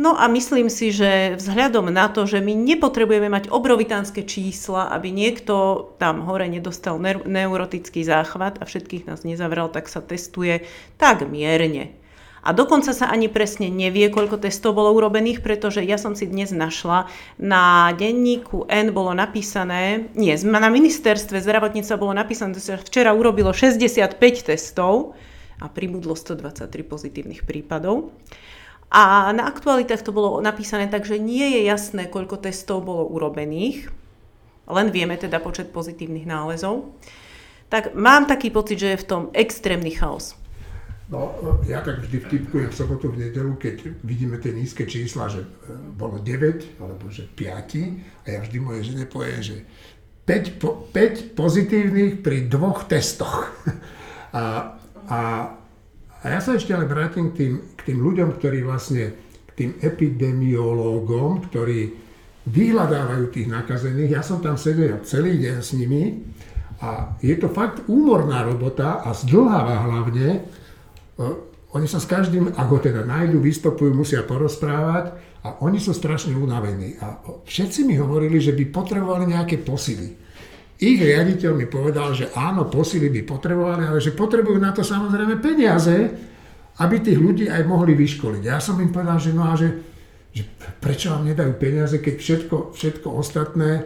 [0.00, 5.12] No a myslím si, že vzhľadom na to, že my nepotrebujeme mať obrovitánske čísla, aby
[5.12, 6.96] niekto tam hore nedostal
[7.28, 10.64] neurotický záchvat a všetkých nás nezavrel, tak sa testuje
[10.96, 11.99] tak mierne.
[12.40, 16.48] A dokonca sa ani presne nevie, koľko testov bolo urobených, pretože ja som si dnes
[16.56, 17.04] našla,
[17.36, 24.16] na denníku N bolo napísané, nie, na ministerstve zdravotníctva bolo napísané, že včera urobilo 65
[24.48, 25.12] testov
[25.60, 28.16] a pribudlo 123 pozitívnych prípadov.
[28.88, 33.92] A na aktualitách to bolo napísané tak, že nie je jasné, koľko testov bolo urobených,
[34.66, 36.88] len vieme teda počet pozitívnych nálezov.
[37.70, 40.39] Tak mám taký pocit, že je v tom extrémny chaos.
[41.10, 41.34] No,
[41.66, 45.74] ja tak vždy vtipkujem v sobotu, v nedelu, keď vidíme tie nízke čísla, že e,
[45.98, 49.66] bolo 9, alebo že 5, a ja vždy moje žene poviem, že
[50.30, 53.50] 5, po, 5 pozitívnych pri dvoch testoch.
[54.30, 54.78] A,
[55.10, 55.18] a
[56.20, 59.16] A ja sa ešte ale vrátim k tým, k tým ľuďom, ktorí vlastne,
[59.48, 61.96] k tým epidemiológom, ktorí
[62.44, 64.20] vyhľadávajú tých nakazených.
[64.20, 66.20] Ja som tam sedel celý deň s nimi
[66.84, 70.44] a je to fakt úmorná robota a zdlháva hlavne.
[71.20, 71.24] E,
[71.70, 75.14] oni sa s každým, ak teda nájdu, vystopujú, musia porozprávať
[75.46, 76.98] a oni sú strašne unavení.
[76.98, 80.18] A všetci mi hovorili, že by potrebovali nejaké posily.
[80.80, 85.38] Ich riaditeľ mi povedal, že áno, posily by potrebovali, ale že potrebujú na to samozrejme
[85.38, 85.94] peniaze,
[86.80, 88.42] aby tých ľudí aj mohli vyškoliť.
[88.42, 89.76] Ja som im povedal, že no a že,
[90.32, 90.42] že
[90.80, 93.82] prečo vám nedajú peniaze, keď všetko, všetko ostatné e,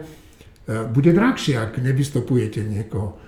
[0.87, 3.19] bude drahšie, ak nevystopujete niekoho.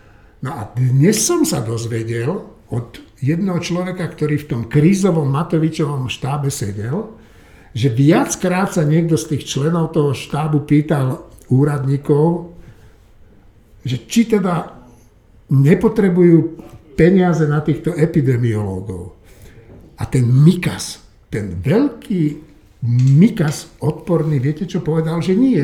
[0.42, 6.52] No a dnes som sa dozvedel od jedného človeka, ktorý v tom krízovom Matovičovom štábe
[6.52, 7.16] sedel,
[7.78, 12.54] že viackrát sa niekto z tých členov toho štábu pýtal úradníkov,
[13.88, 14.74] že či teda
[15.48, 16.60] nepotrebujú
[16.98, 19.16] peniaze na týchto epidemiológov.
[19.98, 21.00] A ten Mikas,
[21.32, 22.46] ten veľký
[23.18, 25.64] Mikas odporný, viete čo povedal, že nie.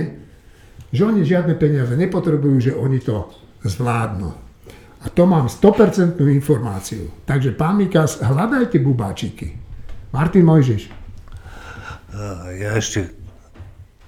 [0.93, 3.29] Že oni žiadne peniaze nepotrebujú, že oni to
[3.65, 4.33] zvládnu.
[5.03, 7.11] A to mám 100% informáciu.
[7.27, 9.59] Takže pán Mikas, hľadajte bubáčiky.
[10.15, 10.87] Martin Mojžiš.
[12.55, 13.11] Ja ešte,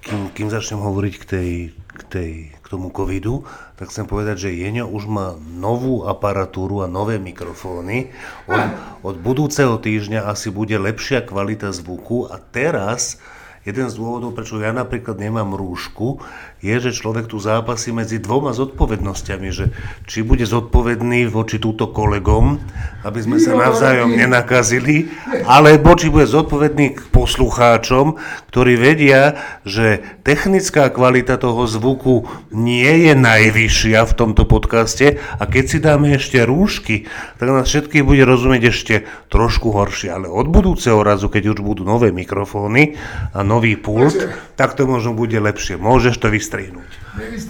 [0.00, 2.30] kým, kým začnem hovoriť k tej, k tej
[2.66, 3.46] k tomu covidu,
[3.78, 8.10] tak chcem povedať, že Jeňo už má novú aparatúru a nové mikrofóny.
[8.50, 8.62] Od,
[9.06, 13.22] od budúceho týždňa asi bude lepšia kvalita zvuku a teraz
[13.62, 16.18] jeden z dôvodov, prečo ja napríklad nemám rúšku,
[16.64, 19.70] je, že človek tu zápasí medzi dvoma zodpovednosťami, že
[20.10, 22.58] či bude zodpovedný voči túto kolegom,
[23.06, 25.12] aby sme sa navzájom nenakazili,
[25.46, 28.18] alebo či bude zodpovedný k poslucháčom,
[28.50, 35.64] ktorí vedia, že technická kvalita toho zvuku nie je najvyššia v tomto podcaste a keď
[35.70, 37.06] si dáme ešte rúšky,
[37.38, 38.94] tak nás všetkých bude rozumieť ešte
[39.30, 40.10] trošku horšie.
[40.10, 42.98] Ale od budúceho razu, keď už budú nové mikrofóny
[43.36, 44.16] a nový pult,
[44.56, 45.76] tak to možno bude lepšie.
[45.78, 46.90] Môžeš to vystrať vystrihnúť.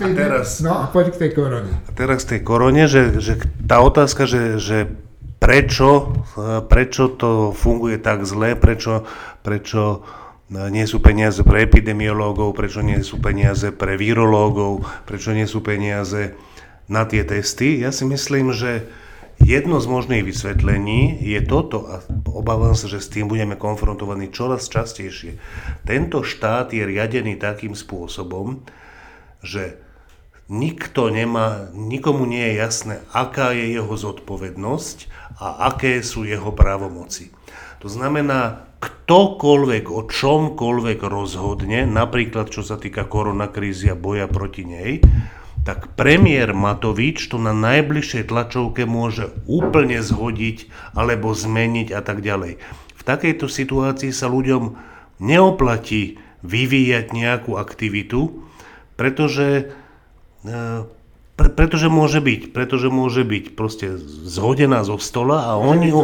[0.01, 1.73] A teraz, no a poď k tej korone.
[1.85, 3.37] A teraz k tej korone, že, že
[3.69, 4.89] tá otázka, že, že
[5.37, 6.17] prečo,
[6.73, 9.05] prečo to funguje tak zle, prečo,
[9.45, 10.01] prečo
[10.49, 16.33] nie sú peniaze pre epidemiológov, prečo nie sú peniaze pre virológov, prečo nie sú peniaze
[16.89, 17.85] na tie testy.
[17.85, 18.89] Ja si myslím, že
[19.43, 24.69] jedno z možných vysvetlení je toto, a obávam sa, že s tým budeme konfrontovaní čoraz
[24.73, 25.39] častejšie.
[25.85, 28.65] Tento štát je riadený takým spôsobom,
[29.45, 29.79] že
[30.47, 34.99] nikto nemá, nikomu nie je jasné, aká je jeho zodpovednosť
[35.43, 37.35] a aké sú jeho právomoci.
[37.83, 45.01] To znamená, ktokoľvek o čomkoľvek rozhodne, napríklad čo sa týka koronakrízy a boja proti nej,
[45.67, 52.63] tak premiér Matovič to na najbližšej tlačovke môže úplne zhodiť alebo zmeniť a tak ďalej.
[52.95, 54.79] V takejto situácii sa ľuďom
[55.19, 58.47] neoplatí vyvíjať nejakú aktivitu,
[58.95, 59.75] pretože,
[60.47, 60.55] e,
[61.35, 66.03] pre, pretože môže byť, pretože môže byť proste zhodená zo stola a môže oni ho,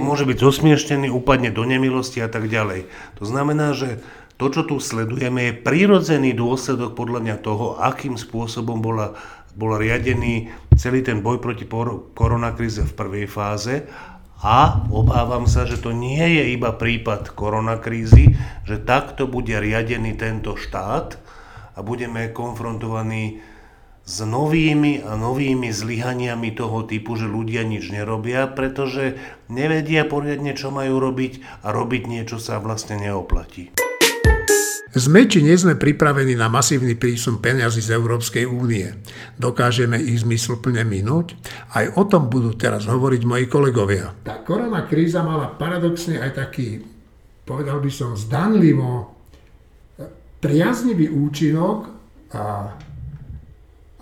[0.00, 2.88] môže byť zosmiešnený, upadne do nemilosti a tak ďalej.
[3.20, 4.00] To znamená, že
[4.38, 9.18] to, čo tu sledujeme, je prírodzený dôsledok podľa mňa toho, akým spôsobom bola,
[9.58, 11.66] bol riadený celý ten boj proti
[12.14, 13.84] koronakríze v prvej fáze
[14.38, 20.54] a obávam sa, že to nie je iba prípad koronakrízy, že takto bude riadený tento
[20.54, 21.18] štát,
[21.78, 23.38] a budeme konfrontovaní
[24.02, 29.14] s novými a novými zlyhaniami toho typu, že ľudia nič nerobia, pretože
[29.46, 33.87] nevedia poriadne, čo majú robiť a robiť niečo sa vlastne neoplatí.
[34.98, 38.88] Sme či nie sme pripravení na masívny prísun peniazy z Európskej únie.
[39.38, 41.38] Dokážeme ich zmysluplne minúť?
[41.70, 44.10] Aj o tom budú teraz hovoriť moji kolegovia.
[44.26, 46.82] Tá korona kríza mala paradoxne aj taký,
[47.46, 49.14] povedal by som, zdanlivo
[50.42, 51.78] priaznivý účinok
[52.34, 52.74] a,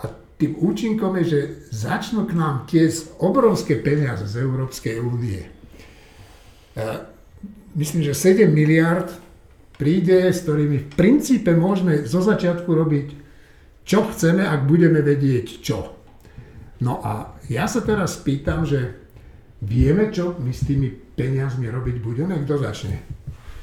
[0.00, 0.04] a
[0.40, 1.40] tým účinkom je, že
[1.76, 5.44] začnú k nám tiesť obrovské peniaze z Európskej únie.
[7.76, 9.25] Myslím, že 7 miliard
[9.76, 13.08] príde, s ktorými v princípe môžeme zo začiatku robiť,
[13.86, 15.94] čo chceme, ak budeme vedieť čo.
[16.82, 18.98] No a ja sa teraz pýtam, že
[19.62, 22.36] vieme, čo my s tými peniazmi robiť budeme?
[22.44, 23.00] Kto začne?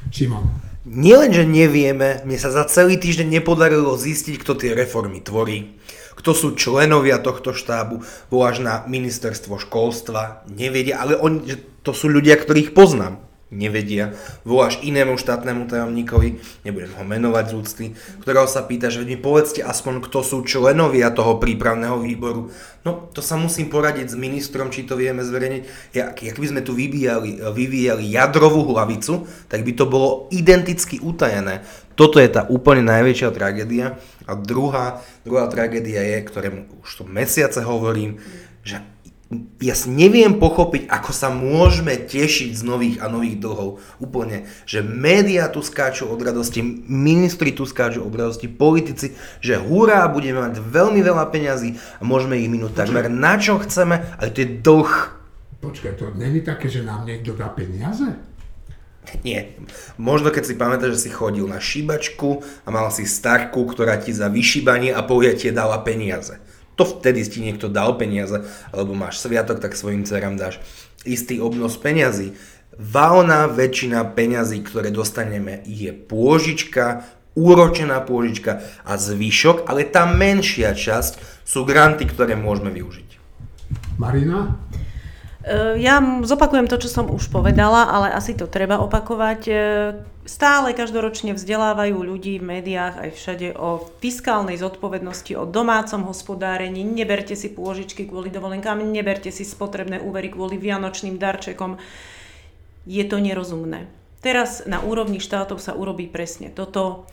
[0.09, 0.73] Šimon.
[0.83, 5.79] Nielen, že nevieme, mne sa za celý týždeň nepodarilo zistiť, kto tie reformy tvorí,
[6.19, 11.57] kto sú členovia tohto štábu, voláš na ministerstvo školstva, nevedia, ale oni, že
[11.87, 13.23] to sú ľudia, ktorých poznám.
[13.53, 14.17] Nevedia.
[14.41, 17.93] Voláš inému štátnemu tajomníkovi, nebudem ho menovať z
[18.25, 22.49] ktorého sa pýta, že mi povedzte aspoň, kto sú členovia toho prípravného výboru.
[22.83, 25.93] No, to sa musím poradiť s ministrom, či to vieme zverejniť.
[25.95, 31.63] Jak, jak by sme tu vyvíjali, vyvíjali jadrovú hlavicu, tak by to bolo identicky utajené.
[31.93, 34.01] Toto je tá úplne najväčšia tragédia.
[34.25, 38.19] A druhá, druhá tragédia je, ktorému už to mesiace hovorím,
[38.65, 38.81] že
[39.61, 43.81] ja si neviem pochopiť, ako sa môžeme tešiť z nových a nových dlhov.
[44.03, 50.05] Úplne, že médiá tu skáču od radosti, ministri tu skáču od radosti, politici, že hurá,
[50.11, 54.43] budeme mať veľmi veľa peňazí a môžeme ich minúť takmer na čo chceme, ale to
[54.43, 54.93] je dlh.
[55.63, 58.19] Počkaj, to není také, že nám niekto dá peniaze?
[59.23, 59.59] Nie.
[59.99, 64.15] Možno keď si pamätáš, že si chodil na šíbačku a mal si starku, ktorá ti
[64.15, 66.39] za vyšíbanie a povie dala peniaze
[66.75, 70.57] to vtedy ti niekto dal peniaze, alebo máš sviatok, tak svojim dcerám dáš
[71.03, 72.33] istý obnos peniazy.
[72.73, 77.05] Valná väčšina peňazí, ktoré dostaneme, je pôžička,
[77.37, 83.09] úročená pôžička a zvyšok, ale tá menšia časť sú granty, ktoré môžeme využiť.
[83.97, 84.57] Marina?
[85.43, 89.41] E, ja zopakujem to, čo som už povedala, ale asi to treba opakovať.
[89.47, 89.53] E,
[90.23, 96.87] stále každoročne vzdelávajú ľudí v médiách aj všade o fiskálnej zodpovednosti, o domácom hospodárení.
[96.87, 101.75] Neberte si pôžičky kvôli dovolenkám, neberte si spotrebné úvery kvôli vianočným darčekom.
[102.87, 103.91] Je to nerozumné.
[104.23, 107.03] Teraz na úrovni štátov sa urobí presne toto.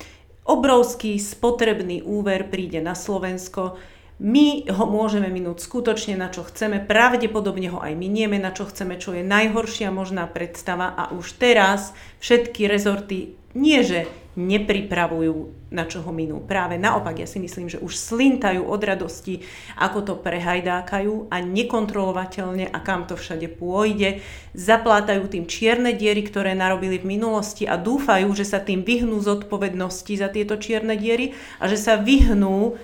[0.47, 3.75] Obrovský spotrebný úver príde na Slovensko
[4.21, 9.01] my ho môžeme minúť skutočne na čo chceme, pravdepodobne ho aj minieme na čo chceme,
[9.01, 14.07] čo je najhoršia možná predstava a už teraz všetky rezorty nie že
[14.39, 16.39] nepripravujú na čo ho minú.
[16.39, 19.43] Práve naopak, ja si myslím, že už slintajú od radosti,
[19.75, 24.23] ako to prehajdákajú a nekontrolovateľne a kam to všade pôjde.
[24.55, 30.15] Zaplátajú tým čierne diery, ktoré narobili v minulosti a dúfajú, že sa tým vyhnú zodpovednosti
[30.15, 32.79] za tieto čierne diery a že sa vyhnú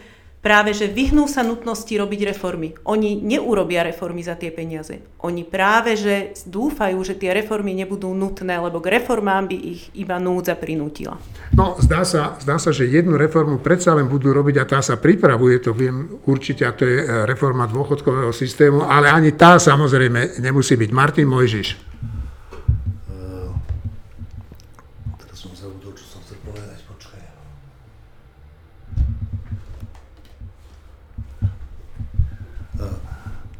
[0.47, 2.71] práve že vyhnú sa nutnosti robiť reformy.
[2.87, 5.03] Oni neurobia reformy za tie peniaze.
[5.27, 10.23] Oni práve že dúfajú, že tie reformy nebudú nutné, lebo k reformám by ich iba
[10.23, 11.19] núdza prinútila.
[11.51, 14.95] No, zdá sa, zdá sa, že jednu reformu predsa len budú robiť a tá sa
[14.95, 20.39] pripravuje, to viem určite, a to je e, reforma dôchodkového systému, ale ani tá samozrejme
[20.39, 20.91] nemusí byť.
[20.95, 21.69] Martin Mojžiš.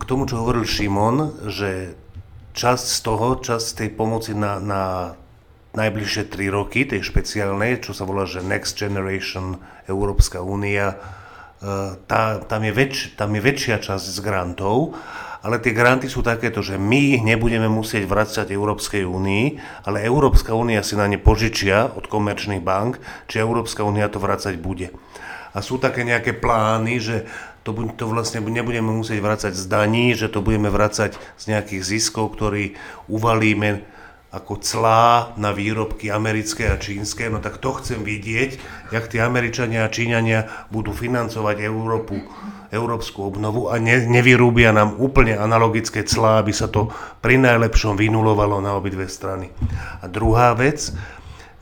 [0.07, 1.99] Tomu, čo hovoril Šimon, že
[2.57, 4.83] časť z toho, časť tej pomoci na, na
[5.77, 10.97] najbližšie 3 roky, tej špeciálnej, čo sa volá, že Next Generation Európska únia, e,
[12.09, 14.97] tá, tam, je väč, tam je väčšia časť z grantov,
[15.47, 19.45] ale tie granty sú takéto, že my ich nebudeme musieť vracať Európskej únii,
[19.87, 22.99] ale Európska únia si na ne požičia od komerčných bank,
[23.31, 24.91] či Európska únia to vracať bude.
[25.55, 27.17] A sú také nejaké plány, že
[27.63, 32.35] to, to vlastne nebudeme musieť vrácať z daní, že to budeme vrácať z nejakých ziskov,
[32.35, 32.75] ktorý
[33.07, 33.87] uvalíme
[34.35, 38.59] ako clá na výrobky americké a čínske, no tak to chcem vidieť,
[38.91, 42.21] jak tí Američania a Číňania budú financovať Európu,
[42.75, 46.91] európsku obnovu a ne, nevyrúbia nám úplne analogické clá, aby sa to
[47.23, 49.55] pri najlepšom vynulovalo na obidve strany.
[50.03, 50.91] A druhá vec,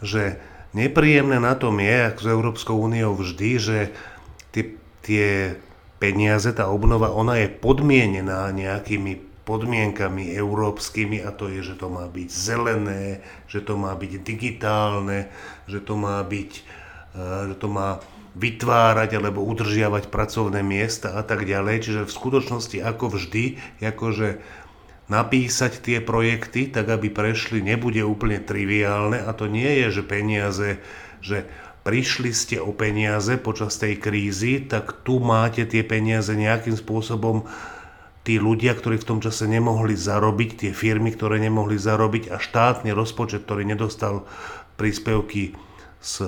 [0.00, 0.40] že
[0.72, 3.78] nepríjemné na tom je, ako s Európskou úniou vždy, že
[4.50, 4.64] tie,
[5.04, 5.26] tie
[6.00, 12.09] peniaze, tá obnova, ona je podmienená nejakými podmienkami európskymi a to je, že to má
[12.09, 15.28] byť zelené, že to má byť digitálne,
[15.68, 16.53] že to má byť,
[17.12, 17.22] e,
[17.53, 18.01] že to má
[18.34, 21.86] vytvárať alebo udržiavať pracovné miesta a tak ďalej.
[21.86, 23.45] Čiže v skutočnosti ako vždy,
[23.78, 24.42] akože
[25.07, 30.70] napísať tie projekty tak, aby prešli, nebude úplne triviálne a to nie je, že peniaze,
[31.20, 31.45] že
[31.84, 37.45] prišli ste o peniaze počas tej krízy, tak tu máte tie peniaze nejakým spôsobom
[38.24, 42.90] tí ľudia, ktorí v tom čase nemohli zarobiť, tie firmy, ktoré nemohli zarobiť a štátny
[42.96, 44.24] rozpočet, ktorý nedostal
[44.80, 45.54] príspevky
[46.04, 46.24] z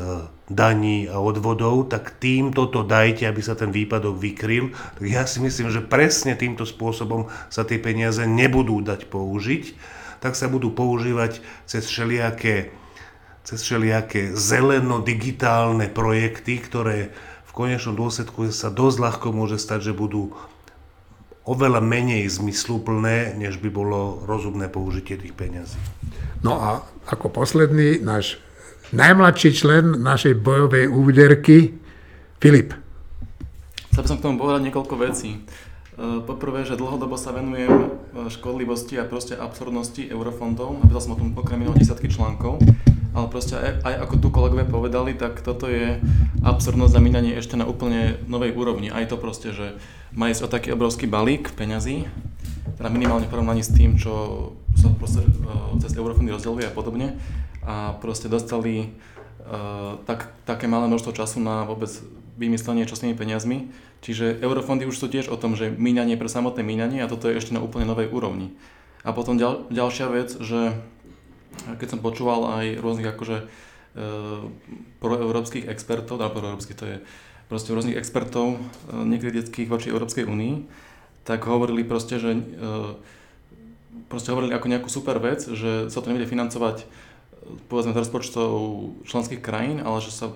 [0.48, 4.72] daní a odvodov, tak tým toto dajte, aby sa ten výpadok vykryl.
[4.72, 9.64] Tak ja si myslím, že presne týmto spôsobom sa tie peniaze nebudú dať použiť,
[10.20, 12.72] tak sa budú používať cez všelijaké
[13.46, 17.14] cez všelijaké zeleno-digitálne projekty, ktoré
[17.46, 20.34] v konečnom dôsledku sa dosť ľahko môže stať, že budú
[21.46, 25.78] oveľa menej zmysluplné, než by bolo rozumné použitie tých peňazí.
[26.42, 28.42] No a ako posledný, náš
[28.90, 31.78] najmladší člen našej bojovej úderky,
[32.36, 32.74] Filip.
[33.94, 35.40] Chcel by som k tomu povedať niekoľko vecí.
[36.28, 40.84] Poprvé, že dlhodobo sa venujem e, škodlivosti a proste absurdnosti eurofondov.
[40.84, 42.60] Napísal som o tom okrem iného desiatky článkov.
[43.16, 45.96] Ale proste aj, aj ako tu kolegovia povedali, tak toto je
[46.44, 48.92] absurdnosť zamínanie ešte na úplne novej úrovni.
[48.92, 49.80] Aj to proste, že
[50.12, 52.04] má ísť o taký obrovský balík peňazí,
[52.76, 54.12] teda minimálne v porovnaní s tým, čo
[54.76, 55.28] sa proste e,
[55.80, 57.16] cez eurofondy rozdeľuje a podobne.
[57.66, 58.94] A proste dostali
[59.42, 61.90] uh, tak, také malé množstvo času na vôbec
[62.38, 63.74] vymyslenie, čo s tými peniazmi.
[64.06, 67.34] Čiže eurofondy už sú tiež o tom, že míňanie pre samotné míňanie a toto je
[67.34, 68.54] ešte na úplne novej úrovni.
[69.02, 70.78] A potom ďal, ďalšia vec, že
[71.78, 73.44] keď som počúval aj rôznych akože e,
[75.02, 76.96] proeurópskych expertov, alebo proeurópskych to je
[77.46, 78.58] proste rôznych expertov e,
[78.92, 80.54] nekritických voči Európskej únii,
[81.26, 82.40] tak hovorili proste, že e,
[84.06, 86.86] proste hovorili ako nejakú super vec, že sa to nebude financovať
[87.70, 88.50] povedzme z rozpočtov
[89.06, 90.34] členských krajín, ale že sa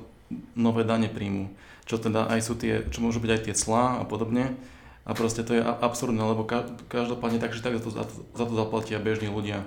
[0.55, 1.51] nové dane príjmu.
[1.87, 4.55] Čo teda aj sú tie, čo môžu byť aj tie clá a podobne.
[5.03, 6.47] A proste to je absurdné, lebo
[6.87, 9.67] každopádne tak, že tak za to, za to zaplatia bežní ľudia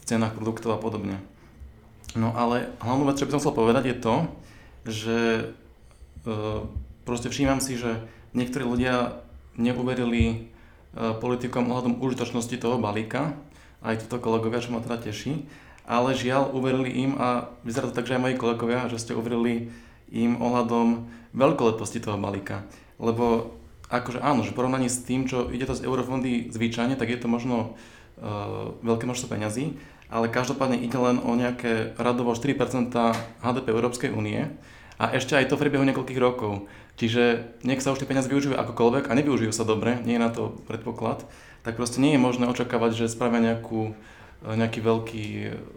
[0.00, 1.20] v cenách produktov a podobne.
[2.18, 4.14] No ale hlavnú vec, čo by som chcel povedať je to,
[4.88, 5.44] že e,
[7.06, 8.02] proste všímam si, že
[8.34, 9.22] niektorí ľudia
[9.54, 10.36] neuverili e,
[11.22, 13.38] politikom ohľadom užitočnosti toho balíka,
[13.80, 15.46] aj toto kolegovia, čo ma teda teší,
[15.86, 19.70] ale žiaľ uverili im a vyzerá to tak, že aj moji kolegovia, že ste uverili
[20.10, 22.66] im ohľadom veľkoleposti toho balíka.
[22.98, 23.54] Lebo
[23.90, 27.26] akože áno, že porovnaní s tým, čo ide to z eurofondy zvyčajne, tak je to
[27.26, 27.74] možno
[28.84, 32.92] veľké množstvo peňazí, ale každopádne ide len o nejaké radovo 4%
[33.40, 34.50] HDP Európskej únie
[35.00, 36.68] a ešte aj to v priebehu niekoľkých rokov.
[37.00, 40.28] Čiže nech sa už tie peniaze využijú akokoľvek a nevyužijú sa dobre, nie je na
[40.28, 41.24] to predpoklad,
[41.64, 43.96] tak proste nie je možné očakávať, že spravia nejakú,
[44.44, 45.24] e, nejaký veľký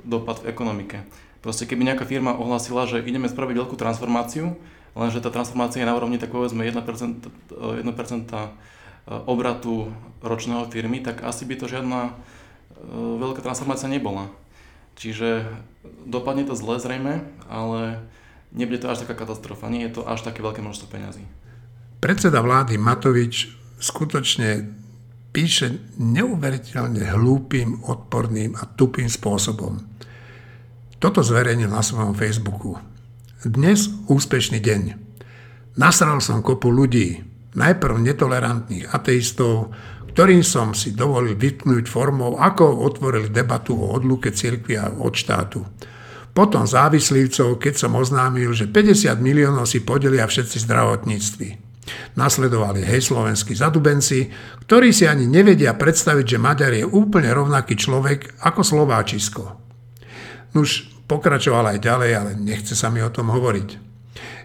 [0.04, 1.08] dopad v ekonomike.
[1.39, 4.60] Proste keby nejaká firma ohlasila, že ideme spraviť veľkú transformáciu,
[5.00, 7.24] lenže tá transformácia je na úrovni tak povedzme 1%, 1%
[7.80, 8.48] e,
[9.24, 12.16] obratu ročného firmy, tak asi by to žiadna
[13.20, 14.30] veľká transformácia nebola.
[14.94, 15.50] Čiže
[16.06, 18.06] dopadne to zle zrejme, ale
[18.54, 21.26] nebude to až taká katastrofa, nie je to až také veľké množstvo peňazí.
[21.98, 23.50] Predseda vlády Matovič
[23.82, 24.70] skutočne
[25.34, 29.82] píše neuveriteľne hlúpým, odporným a tupým spôsobom.
[31.02, 32.78] Toto zverejnil na svojom Facebooku.
[33.44, 34.82] Dnes úspešný deň.
[35.76, 37.26] Nasral som kopu ľudí,
[37.58, 39.74] najprv netolerantných ateistov,
[40.14, 45.66] ktorým som si dovolil vytknúť formou, ako otvorili debatu o odluke cirkvia od štátu.
[46.34, 51.49] Potom závislivcov, keď som oznámil, že 50 miliónov si podelia všetci zdravotníctvi.
[52.18, 54.30] Nasledovali hej slovenskí zadubenci,
[54.66, 59.43] ktorí si ani nevedia predstaviť, že Maďar je úplne rovnaký človek ako Slováčisko.
[60.53, 63.93] Nuž pokračoval aj ďalej, ale nechce sa mi o tom hovoriť.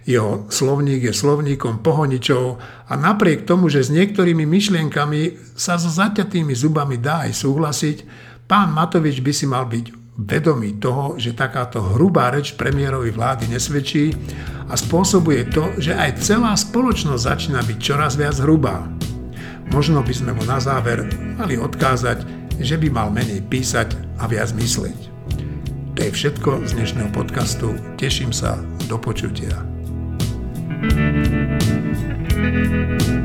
[0.04, 6.54] Jeho slovník je slovníkom pohoničov a napriek tomu, že s niektorými myšlienkami sa so zaťatými
[6.54, 7.96] zubami dá aj súhlasiť,
[8.46, 14.10] pán Matovič by si mal byť vedomý toho, že takáto hrubá reč premiérovi vlády nesvedčí
[14.66, 18.82] a spôsobuje to, že aj celá spoločnosť začína byť čoraz viac hrubá.
[19.70, 21.06] Možno by sme mu na záver
[21.38, 22.26] mali odkázať,
[22.58, 24.98] že by mal menej písať a viac myslieť.
[25.94, 27.74] To je všetko z dnešného podcastu.
[27.98, 28.58] Teším sa.
[28.90, 29.77] Do počutia.
[30.80, 31.58] Thank
[33.08, 33.17] you.